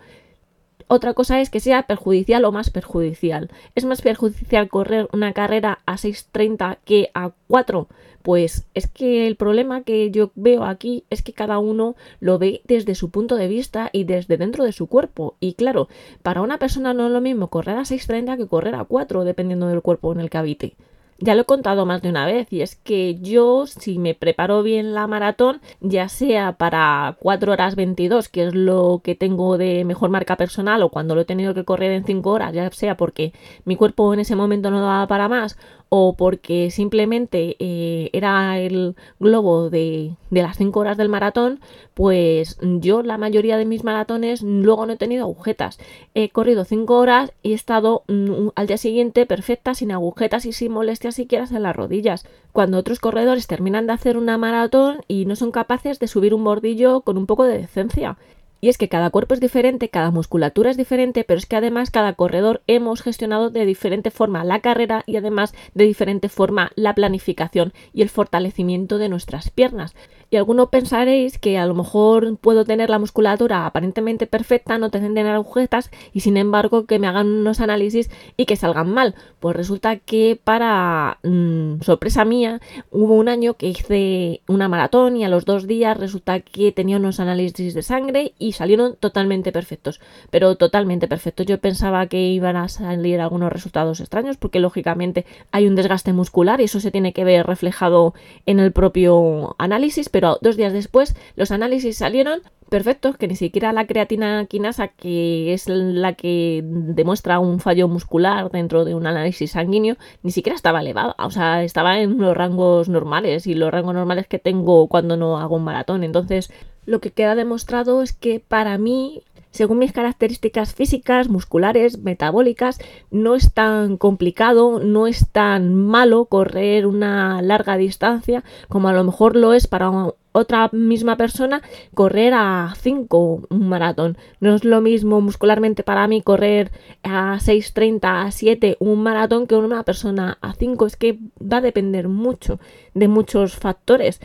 Otra 0.92 1.14
cosa 1.14 1.40
es 1.40 1.52
que 1.52 1.60
sea 1.60 1.84
perjudicial 1.84 2.44
o 2.46 2.52
más 2.52 2.72
perjudicial. 2.72 3.52
Es 3.76 3.86
más 3.86 4.02
perjudicial 4.02 4.70
correr 4.70 5.08
una 5.14 5.34
carrera 5.34 5.78
a 5.86 5.98
6.30 5.98 6.80
que 6.84 7.12
a 7.14 7.30
4. 7.48 7.88
Pues 8.24 8.66
es 8.74 8.88
que 8.88 9.28
el 9.28 9.36
problema 9.36 9.84
que 9.84 10.10
yo 10.10 10.32
veo 10.34 10.64
aquí 10.64 11.04
es 11.12 11.22
que 11.22 11.32
cada 11.32 11.60
uno 11.60 11.96
lo 12.20 12.40
ve 12.40 12.62
desde 12.66 12.96
su 12.96 13.12
punto 13.12 13.36
de 13.36 13.48
vista 13.48 13.92
y 13.94 14.06
desde 14.06 14.38
dentro 14.38 14.64
de 14.64 14.72
su 14.72 14.88
cuerpo. 14.88 15.36
Y 15.40 15.54
claro, 15.54 15.90
para 16.24 16.42
una 16.42 16.58
persona 16.58 16.96
no 16.96 17.06
es 17.06 17.12
lo 17.12 17.22
mismo 17.22 17.50
correr 17.50 17.78
a 17.78 17.82
6.30 17.82 18.38
que 18.38 18.48
correr 18.48 18.74
a 18.74 18.84
4, 18.84 19.26
dependiendo 19.26 19.68
del 19.68 19.84
cuerpo 19.84 20.12
en 20.12 20.22
el 20.22 20.32
que 20.32 20.40
habite. 20.40 20.76
Ya 21.22 21.36
lo 21.36 21.42
he 21.42 21.46
contado 21.46 21.86
más 21.86 22.02
de 22.02 22.10
una 22.10 22.26
vez 22.26 22.48
y 22.54 22.62
es 22.62 22.78
que 22.78 23.16
yo 23.20 23.68
si 23.68 24.00
me 24.00 24.16
preparo 24.16 24.64
bien 24.64 24.94
la 24.94 25.06
maratón, 25.06 25.60
ya 25.82 26.08
sea 26.08 26.54
para 26.54 27.18
4 27.20 27.52
horas 27.52 27.76
22, 27.76 28.30
que 28.30 28.48
es 28.48 28.56
lo 28.56 29.02
que 29.04 29.16
tengo 29.16 29.58
de 29.58 29.84
mejor 29.84 30.10
marca 30.12 30.38
personal, 30.38 30.82
o 30.82 30.90
cuando 30.90 31.16
lo 31.16 31.22
he 31.22 31.26
tenido 31.26 31.54
que 31.54 31.66
correr 31.66 31.92
en 31.92 32.06
5 32.06 32.30
horas, 32.30 32.54
ya 32.54 32.72
sea 32.72 32.96
porque 32.96 33.34
mi 33.66 33.76
cuerpo 33.76 34.14
en 34.14 34.22
ese 34.22 34.38
momento 34.38 34.72
no 34.72 34.80
daba 34.80 35.08
para 35.08 35.28
más, 35.28 35.58
o 35.90 36.14
porque 36.16 36.72
simplemente 36.72 37.56
eh, 37.60 38.10
era 38.14 38.60
el 38.60 38.96
globo 39.20 39.70
de, 39.70 40.16
de 40.30 40.42
las 40.42 40.58
5 40.58 40.80
horas 40.80 40.98
del 40.98 41.10
maratón, 41.10 41.60
pues 41.96 42.58
yo 42.62 43.02
la 43.02 43.18
mayoría 43.18 43.58
de 43.58 43.66
mis 43.66 43.84
maratones 43.84 44.42
luego 44.44 44.86
no 44.86 44.94
he 44.94 44.98
tenido 44.98 45.24
agujetas. 45.24 45.80
He 46.14 46.30
corrido 46.30 46.64
5 46.64 46.96
horas 46.96 47.34
y 47.44 47.52
he 47.52 47.56
estado 47.56 48.04
mm, 48.08 48.50
al 48.56 48.68
día 48.68 48.78
siguiente 48.78 49.26
perfecta, 49.26 49.74
sin 49.74 49.92
agujetas 49.92 50.46
y 50.46 50.54
sin 50.54 50.72
molestias 50.72 51.16
siquiera 51.16 51.46
en 51.50 51.64
las 51.64 51.76
rodillas. 51.76 52.26
Cuando 52.52 52.78
otros 52.78 53.00
corredores 53.00 53.48
terminan 53.48 53.88
de 53.88 53.94
hacer 53.94 54.18
una 54.18 54.38
maratón 54.38 55.02
y 55.08 55.26
no 55.26 55.36
son 55.36 55.52
capaces 55.52 56.00
de 56.00 56.08
subir 56.08 56.34
un 56.34 56.44
bordillo 56.44 57.02
con 57.02 57.18
un 57.18 57.26
poco 57.26 57.46
de 57.46 57.58
decencia. 57.58 58.18
Y 58.62 58.70
es 58.70 58.78
que 58.78 58.90
cada 58.90 59.10
cuerpo 59.10 59.34
es 59.34 59.40
diferente, 59.40 59.90
cada 59.90 60.12
musculatura 60.12 60.70
es 60.70 60.78
diferente, 60.78 61.24
pero 61.24 61.38
es 61.38 61.46
que 61.46 61.56
además 61.56 61.92
cada 61.92 62.14
corredor 62.14 62.62
hemos 62.68 63.02
gestionado 63.02 63.50
de 63.50 63.66
diferente 63.66 64.12
forma 64.12 64.44
la 64.44 64.60
carrera 64.60 65.04
y 65.06 65.16
además 65.16 65.54
de 65.74 65.86
diferente 65.86 66.30
forma 66.30 66.72
la 66.76 66.94
planificación 66.94 67.74
y 67.94 68.02
el 68.02 68.10
fortalecimiento 68.10 68.98
de 68.98 69.10
nuestras 69.10 69.50
piernas. 69.50 69.96
Y 70.32 70.38
algunos 70.38 70.70
pensaréis 70.70 71.40
que 71.40 71.58
a 71.58 71.66
lo 71.66 71.74
mejor 71.74 72.38
puedo 72.38 72.66
tener 72.66 72.90
la 72.90 73.00
musculatura 73.00 73.66
aparentemente 73.66 74.28
perfecta, 74.28 74.78
no 74.78 74.92
tener 74.92 75.26
agujetas 75.28 75.90
y 76.14 76.20
sin 76.20 76.38
embargo 76.38 76.86
que 76.86 77.00
me 77.00 77.08
hagan 77.08 77.28
unos 77.28 77.60
análisis 77.62 78.12
y 78.38 78.46
que 78.46 78.56
salgan 78.56 78.92
mal. 78.92 79.16
Pues 79.40 79.56
resulta 79.56 79.96
que 79.98 80.40
para 80.44 81.18
mm, 81.24 81.82
sorpresa 81.82 82.26
mía 82.26 82.60
hubo 82.92 83.16
un 83.16 83.30
año 83.30 83.56
que 83.56 83.68
hice 83.68 84.42
una 84.48 84.68
maratón 84.68 85.18
y 85.18 85.24
a 85.24 85.30
los 85.30 85.46
dos 85.46 85.66
días 85.66 85.98
resulta 85.98 86.42
que 86.42 86.72
tenía 86.72 86.98
unos 86.98 87.20
análisis 87.20 87.74
de 87.74 87.82
sangre 87.82 88.34
y 88.38 88.52
salieron 88.52 88.96
totalmente 88.98 89.52
perfectos. 89.52 90.00
Pero 90.30 90.56
totalmente 90.56 91.08
perfectos. 91.08 91.48
Yo 91.48 91.60
pensaba 91.60 92.06
que 92.08 92.20
iban 92.20 92.56
a 92.56 92.68
salir 92.68 93.20
algunos 93.20 93.52
resultados 93.52 94.00
extraños 94.00 94.38
porque 94.38 94.60
lógicamente 94.60 95.26
hay 95.52 95.68
un 95.68 95.76
desgaste 95.76 96.14
muscular 96.14 96.62
y 96.62 96.66
eso 96.66 96.80
se 96.80 96.92
tiene 96.92 97.14
que 97.14 97.24
ver 97.24 97.48
reflejado 97.48 98.14
en 98.46 98.60
el 98.60 98.72
propio 98.72 99.56
análisis 99.58 100.10
pero 100.19 100.19
dos 100.20 100.58
días 100.58 100.74
después 100.74 101.16
los 101.36 101.52
análisis 101.52 101.98
salieron 101.98 102.42
perfectos, 102.70 103.18
que 103.18 103.28
ni 103.28 103.36
siquiera 103.36 103.74
la 103.74 103.88
creatina 103.88 104.46
quinasa, 104.46 104.90
que 104.90 105.54
es 105.54 105.68
la 105.68 106.14
que 106.14 106.62
demuestra 106.64 107.40
un 107.40 107.60
fallo 107.60 107.88
muscular 107.88 108.52
dentro 108.52 108.86
de 108.86 108.96
un 108.96 109.08
análisis 109.08 109.52
sanguíneo, 109.52 109.98
ni 110.22 110.32
siquiera 110.32 110.56
estaba 110.56 110.82
elevada, 110.82 111.16
o 111.18 111.32
sea, 111.32 111.64
estaba 111.64 112.00
en 112.00 112.18
los 112.20 112.38
rangos 112.38 112.88
normales 112.88 113.48
y 113.48 113.56
los 113.56 113.72
rangos 113.72 113.96
normales 113.96 114.28
que 114.28 114.40
tengo 114.40 114.88
cuando 114.88 115.18
no 115.18 115.40
hago 115.40 115.56
un 115.56 115.64
maratón. 115.64 116.04
Entonces, 116.04 116.52
lo 116.86 117.02
que 117.02 117.12
queda 117.12 117.36
demostrado 117.36 118.02
es 118.02 118.14
que 118.14 118.40
para 118.40 118.78
mí 118.78 119.24
según 119.52 119.80
mis 119.80 119.92
características 119.92 120.74
físicas, 120.74 121.30
musculares, 121.30 122.00
metabólicas, 122.00 122.80
no 123.12 123.36
es 123.36 123.54
tan 123.54 123.98
complicado, 123.98 124.80
no 124.80 125.08
es 125.08 125.30
tan 125.32 125.76
malo 125.76 126.26
correr 126.26 126.86
una 126.86 127.42
larga 127.42 127.78
distancia 127.78 128.44
como 128.68 128.90
a 128.90 128.94
lo 128.94 129.04
mejor 129.04 129.36
lo 129.36 129.54
es 129.54 129.68
para 129.68 129.92
otra 130.32 130.70
misma 130.72 131.18
persona 131.18 131.62
correr 131.94 132.34
a 132.36 132.74
5 132.80 133.48
un 133.50 133.70
maratón. 133.70 134.18
No 134.40 134.56
es 134.56 134.64
lo 134.64 134.82
mismo 134.82 135.22
muscularmente 135.22 135.84
para 135.84 136.08
mí 136.08 136.22
correr 136.22 136.72
a 137.04 137.40
6.30, 137.40 138.28
a 138.28 138.32
7 138.32 138.78
un 138.80 139.02
maratón 139.02 139.48
que 139.48 139.56
una 139.56 139.84
persona 139.84 140.38
a 140.42 140.54
5. 140.54 140.86
Es 140.86 140.96
que 140.96 141.20
va 141.42 141.58
a 141.58 141.62
depender 141.62 142.08
mucho 142.08 142.60
de 142.94 143.08
muchos 143.08 143.56
factores 143.56 144.22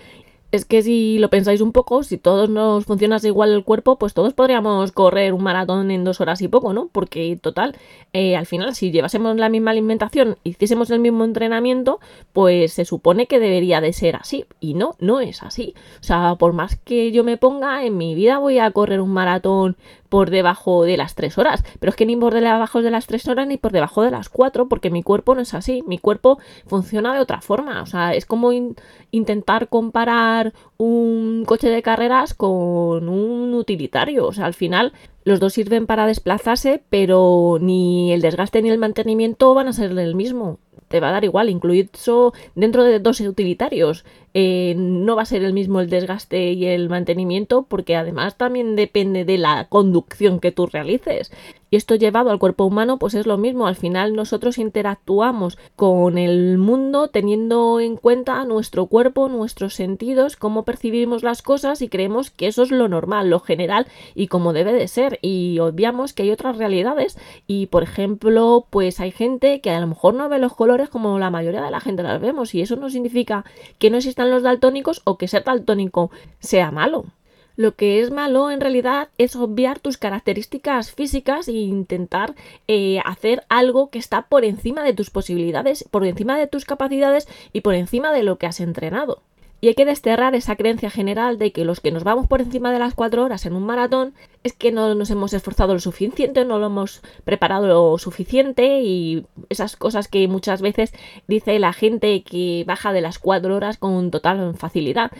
es 0.57 0.65
que 0.65 0.83
si 0.83 1.19
lo 1.19 1.31
pensáis 1.31 1.61
un 1.61 1.73
poco, 1.73 2.03
si 2.03 2.19
todos 2.19 2.49
nos 2.49 2.85
funcionase 2.85 3.29
igual 3.29 3.53
el 3.53 3.65
cuerpo, 3.65 3.99
pues 3.99 4.15
todos 4.15 4.35
podríamos 4.35 4.93
correr 4.93 5.33
un 5.33 5.43
maratón 5.43 5.91
en 5.91 6.05
dos 6.05 6.21
horas 6.21 6.41
y 6.43 6.49
poco, 6.49 6.73
¿no? 6.73 6.89
Porque 6.93 7.39
total, 7.41 7.77
eh, 8.13 8.37
al 8.37 8.47
final, 8.47 8.75
si 8.75 8.91
llevásemos 8.91 9.37
la 9.37 9.49
misma 9.49 9.73
alimentación, 9.73 10.37
hiciésemos 10.45 10.91
el 10.91 11.01
mismo 11.01 11.25
entrenamiento, 11.25 12.01
pues 12.33 12.73
se 12.73 12.85
supone 12.85 13.27
que 13.27 13.41
debería 13.41 13.81
de 13.81 13.93
ser 13.93 14.17
así. 14.17 14.45
Y 14.61 14.75
no, 14.75 14.97
no 15.01 15.21
es 15.21 15.43
así. 15.43 15.75
O 16.01 16.05
sea, 16.05 16.37
por 16.37 16.53
más 16.53 16.77
que 16.77 17.13
yo 17.13 17.25
me 17.25 17.37
ponga, 17.37 17.85
en 17.85 17.97
mi 17.97 18.15
vida 18.15 18.39
voy 18.39 18.59
a 18.59 18.71
correr 18.71 19.01
un 19.01 19.13
maratón 19.13 19.77
por 20.15 20.31
debajo 20.31 20.85
de 20.85 20.97
las 20.97 21.17
tres 21.17 21.39
horas. 21.39 21.65
Pero 21.81 21.91
es 21.91 21.97
que 21.97 22.07
ni 22.07 22.15
por 22.15 22.33
debajo 22.33 22.83
de 22.83 22.93
las 22.93 23.09
tres 23.09 23.27
horas 23.27 23.49
ni 23.49 23.57
por 23.57 23.73
debajo 23.73 24.01
de 24.01 24.13
las 24.13 24.29
cuatro, 24.29 24.69
porque 24.69 24.89
mi 24.89 25.03
cuerpo 25.03 25.35
no 25.35 25.41
es 25.41 25.55
así. 25.55 25.83
Mi 25.89 25.99
cuerpo 25.99 26.39
funciona 26.69 27.13
de 27.13 27.19
otra 27.19 27.41
forma. 27.41 27.83
O 27.83 27.87
sea, 27.87 28.15
es 28.15 28.25
como 28.25 28.53
intentar 29.11 29.69
comparar 29.69 30.53
un 30.77 31.43
coche 31.45 31.69
de 31.69 31.83
carreras 31.83 32.33
con 32.33 33.09
un 33.09 33.55
utilitario. 33.55 34.29
O 34.29 34.33
sea, 34.33 34.47
al 34.47 34.55
final 34.55 34.93
los 35.25 35.41
dos 35.41 35.55
sirven 35.55 35.89
para 35.89 36.07
desplazarse, 36.07 36.85
pero 36.91 37.59
ni 37.61 38.13
el 38.13 38.21
desgaste 38.21 38.63
ni 38.63 38.71
el 38.71 38.79
mantenimiento 38.79 39.53
van 39.53 39.67
a 39.67 39.73
ser 39.73 39.99
el 39.99 40.15
mismo 40.15 40.61
te 40.87 41.01
va 41.01 41.09
a 41.09 41.13
dar 41.13 41.25
igual, 41.25 41.51
incluso 41.51 42.35
dentro 42.55 42.85
de 42.85 43.01
dos 43.01 43.19
utilitarios. 43.19 44.05
Eh, 44.37 44.75
no 44.77 45.15
va 45.15 45.23
a 45.23 45.27
ser 45.27 45.45
el 45.45 45.53
mismo 45.53 45.81
el 45.81 45.89
desgaste 45.89 46.53
y 46.53 46.67
el 46.67 46.89
mantenimiento 46.89 47.63
porque 47.69 47.95
además 47.95 48.37
también 48.37 48.75
depende 48.75 49.25
de 49.25 49.39
la 49.39 49.69
conducción 49.69 50.41
que 50.41 50.51
tú 50.51 50.67
realices. 50.67 51.31
Y 51.75 51.77
esto 51.77 51.97
llevado 51.97 52.31
al 52.31 52.39
cuerpo 52.39 52.65
humano, 52.65 53.01
pues 53.01 53.15
es 53.15 53.27
lo 53.27 53.37
mismo. 53.37 53.67
Al 53.67 53.75
final 53.75 54.15
nosotros 54.15 54.59
interactuamos 54.59 55.59
con 55.75 56.19
el 56.19 56.57
mundo 56.57 57.09
teniendo 57.09 57.81
en 57.81 57.97
cuenta 57.97 58.45
nuestro 58.45 58.87
cuerpo, 58.87 59.29
nuestros 59.29 59.75
sentidos, 59.75 60.37
cómo 60.37 60.65
percibimos 60.65 61.25
las 61.25 61.43
cosas 61.43 61.83
y 61.83 61.89
creemos 61.89 62.31
que 62.31 62.47
eso 62.47 62.63
es 62.63 62.71
lo 62.71 62.87
normal, 62.87 63.29
lo 63.29 63.41
general 63.41 63.89
y 64.15 64.29
como 64.29 64.53
debe 64.53 64.73
de 64.73 64.87
ser. 64.87 65.19
Y 65.21 65.59
obviamos 65.59 66.13
que 66.13 66.23
hay 66.23 66.31
otras 66.31 66.59
realidades. 66.59 67.19
Y 67.49 67.67
por 67.67 67.83
ejemplo, 67.83 68.67
pues 68.71 69.01
hay 69.01 69.11
gente 69.11 69.61
que 69.61 69.71
a 69.71 69.81
lo 69.81 69.89
mejor 69.89 70.15
no 70.15 70.29
ve 70.29 70.39
los 70.39 70.55
colores 70.55 70.89
como 70.89 71.19
la 71.19 71.31
mayoría 71.31 71.63
de 71.63 71.73
la 71.73 71.81
gente 71.81 72.05
las 72.05 72.21
vemos. 72.21 72.55
Y 72.55 72.61
eso 72.61 72.77
no 72.77 72.89
significa 72.89 73.45
que 73.79 73.91
no 73.91 73.97
existan 73.97 74.24
los 74.31 74.43
daltónicos 74.43 75.03
o 75.05 75.19
que 75.19 75.29
ser 75.29 75.45
daltónico 75.45 76.11
sea 76.41 76.71
malo. 76.71 77.07
Lo 77.57 77.77
que 77.77 78.01
es 78.01 78.11
malo 78.11 78.51
en 78.51 78.61
realidad 78.61 79.09
es 79.17 79.37
obviar 79.37 79.79
tus 79.79 79.97
características 79.97 80.91
físicas 80.91 81.47
e 81.47 81.53
intentar 81.53 82.35
eh, 82.67 82.99
hacer 83.05 83.45
algo 83.49 83.91
que 83.91 84.01
está 84.01 84.23
por 84.23 84.45
encima 84.45 84.83
de 84.83 84.93
tus 84.93 85.11
posibilidades, 85.11 85.85
por 85.89 86.05
encima 86.05 86.37
de 86.37 86.49
tus 86.49 86.65
capacidades 86.65 87.29
y 87.53 87.61
por 87.61 87.75
encima 87.75 88.13
de 88.13 88.25
lo 88.25 88.39
que 88.39 88.47
has 88.47 88.59
entrenado. 88.59 89.23
Y 89.61 89.69
hay 89.69 89.75
que 89.75 89.87
desterrar 89.87 90.35
esa 90.35 90.57
creencia 90.57 90.91
general 90.91 91.39
de 91.39 91.53
que 91.53 91.65
los 91.65 91.81
que 91.81 91.91
nos 91.91 92.05
vamos 92.05 92.27
por 92.27 92.43
encima 92.43 92.71
de 92.71 92.79
las 92.79 92.95
cuatro 92.95 93.25
horas 93.25 93.47
en 93.47 93.55
un 93.55 93.65
maratón 93.65 94.13
es 94.43 94.53
que 94.53 94.73
no 94.73 94.95
nos 94.95 95.11
hemos 95.11 95.33
esforzado 95.33 95.73
lo 95.73 95.81
suficiente, 95.81 96.45
no 96.45 96.59
lo 96.59 96.67
hemos 96.67 97.01
preparado 97.25 97.67
lo 97.67 97.97
suficiente 97.99 98.83
y 98.83 99.25
esas 99.49 99.77
cosas 99.77 100.07
que 100.09 100.29
muchas 100.29 100.61
veces 100.61 100.93
dice 101.29 101.59
la 101.59 101.73
gente 101.73 102.23
que 102.23 102.65
baja 102.67 102.93
de 102.93 103.01
las 103.01 103.19
cuatro 103.19 103.57
horas 103.57 103.79
con 103.79 104.11
total 104.11 104.55
facilidad 104.55 105.11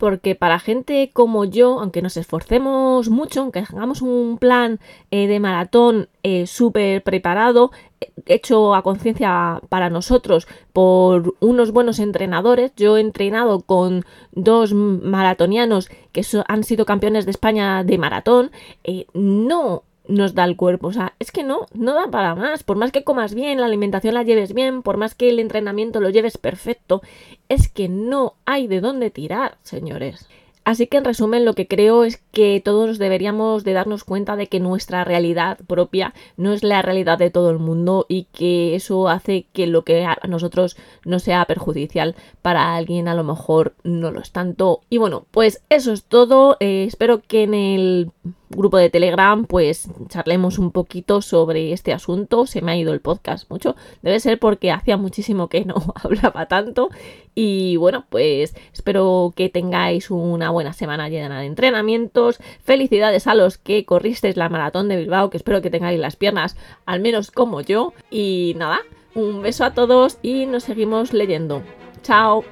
porque 0.00 0.34
para 0.34 0.58
gente 0.58 1.10
como 1.12 1.44
yo, 1.44 1.78
aunque 1.78 2.00
nos 2.00 2.16
esforcemos 2.16 3.10
mucho, 3.10 3.42
aunque 3.42 3.58
hagamos 3.58 4.00
un 4.00 4.38
plan 4.38 4.80
eh, 5.10 5.26
de 5.26 5.38
maratón 5.40 6.08
eh, 6.22 6.46
súper 6.46 7.02
preparado, 7.02 7.70
eh, 8.00 8.10
hecho 8.24 8.74
a 8.74 8.82
conciencia 8.82 9.60
para 9.68 9.90
nosotros 9.90 10.48
por 10.72 11.34
unos 11.40 11.70
buenos 11.70 11.98
entrenadores, 11.98 12.72
yo 12.76 12.96
he 12.96 13.02
entrenado 13.02 13.60
con 13.60 14.06
dos 14.32 14.72
maratonianos 14.72 15.90
que 16.12 16.24
han 16.48 16.64
sido 16.64 16.86
campeones 16.86 17.26
de 17.26 17.32
España 17.32 17.84
de 17.84 17.98
maratón, 17.98 18.52
no 19.12 19.82
nos 20.10 20.34
da 20.34 20.44
el 20.44 20.56
cuerpo. 20.56 20.88
O 20.88 20.92
sea, 20.92 21.14
es 21.18 21.30
que 21.32 21.42
no, 21.42 21.66
no 21.72 21.94
da 21.94 22.10
para 22.10 22.34
más. 22.34 22.62
Por 22.62 22.76
más 22.76 22.92
que 22.92 23.04
comas 23.04 23.34
bien, 23.34 23.60
la 23.60 23.66
alimentación 23.66 24.14
la 24.14 24.22
lleves 24.22 24.52
bien, 24.52 24.82
por 24.82 24.96
más 24.96 25.14
que 25.14 25.30
el 25.30 25.38
entrenamiento 25.38 26.00
lo 26.00 26.10
lleves 26.10 26.38
perfecto, 26.38 27.02
es 27.48 27.68
que 27.68 27.88
no 27.88 28.34
hay 28.44 28.66
de 28.66 28.80
dónde 28.80 29.10
tirar, 29.10 29.56
señores. 29.62 30.28
Así 30.62 30.86
que 30.86 30.98
en 30.98 31.04
resumen 31.04 31.46
lo 31.46 31.54
que 31.54 31.66
creo 31.66 32.04
es 32.04 32.22
que 32.32 32.60
todos 32.62 32.98
deberíamos 32.98 33.64
de 33.64 33.72
darnos 33.72 34.04
cuenta 34.04 34.36
de 34.36 34.46
que 34.46 34.60
nuestra 34.60 35.04
realidad 35.04 35.58
propia 35.66 36.12
no 36.36 36.52
es 36.52 36.62
la 36.62 36.82
realidad 36.82 37.18
de 37.18 37.30
todo 37.30 37.50
el 37.50 37.58
mundo 37.58 38.04
y 38.08 38.24
que 38.24 38.74
eso 38.74 39.08
hace 39.08 39.46
que 39.54 39.66
lo 39.66 39.84
que 39.84 40.04
a 40.04 40.18
nosotros 40.28 40.76
no 41.04 41.18
sea 41.18 41.44
perjudicial 41.46 42.14
para 42.42 42.76
alguien 42.76 43.08
a 43.08 43.14
lo 43.14 43.24
mejor 43.24 43.74
no 43.84 44.10
lo 44.10 44.20
es 44.20 44.32
tanto. 44.32 44.82
Y 44.90 44.98
bueno, 44.98 45.24
pues 45.30 45.62
eso 45.70 45.92
es 45.92 46.04
todo. 46.04 46.56
Eh, 46.60 46.84
espero 46.86 47.22
que 47.22 47.42
en 47.44 47.54
el 47.54 48.10
grupo 48.50 48.76
de 48.76 48.90
Telegram 48.90 49.44
pues 49.46 49.88
charlemos 50.08 50.58
un 50.58 50.70
poquito 50.70 51.22
sobre 51.22 51.72
este 51.72 51.92
asunto. 51.92 52.46
Se 52.46 52.60
me 52.60 52.72
ha 52.72 52.76
ido 52.76 52.92
el 52.92 53.00
podcast 53.00 53.50
mucho. 53.50 53.76
Debe 54.02 54.20
ser 54.20 54.38
porque 54.38 54.70
hacía 54.70 54.96
muchísimo 54.96 55.48
que 55.48 55.64
no 55.64 55.74
hablaba 55.94 56.46
tanto. 56.46 56.90
Y 57.34 57.76
bueno, 57.76 58.04
pues 58.10 58.54
espero 58.72 59.32
que 59.34 59.48
tengáis 59.48 60.10
una 60.10 60.50
buena 60.50 60.72
semana 60.72 61.08
llena 61.08 61.40
de 61.40 61.46
entrenamientos. 61.46 62.38
Felicidades 62.62 63.26
a 63.26 63.34
los 63.34 63.56
que 63.56 63.84
corristeis 63.84 64.36
la 64.36 64.48
maratón 64.48 64.88
de 64.88 64.96
Bilbao, 64.96 65.30
que 65.30 65.36
espero 65.36 65.62
que 65.62 65.70
tengáis 65.70 65.98
las 65.98 66.16
piernas 66.16 66.56
al 66.86 67.00
menos 67.00 67.30
como 67.30 67.60
yo. 67.60 67.92
Y 68.10 68.54
nada, 68.58 68.80
un 69.14 69.42
beso 69.42 69.64
a 69.64 69.74
todos 69.74 70.18
y 70.22 70.46
nos 70.46 70.64
seguimos 70.64 71.12
leyendo. 71.12 71.62
Chao. 72.02 72.44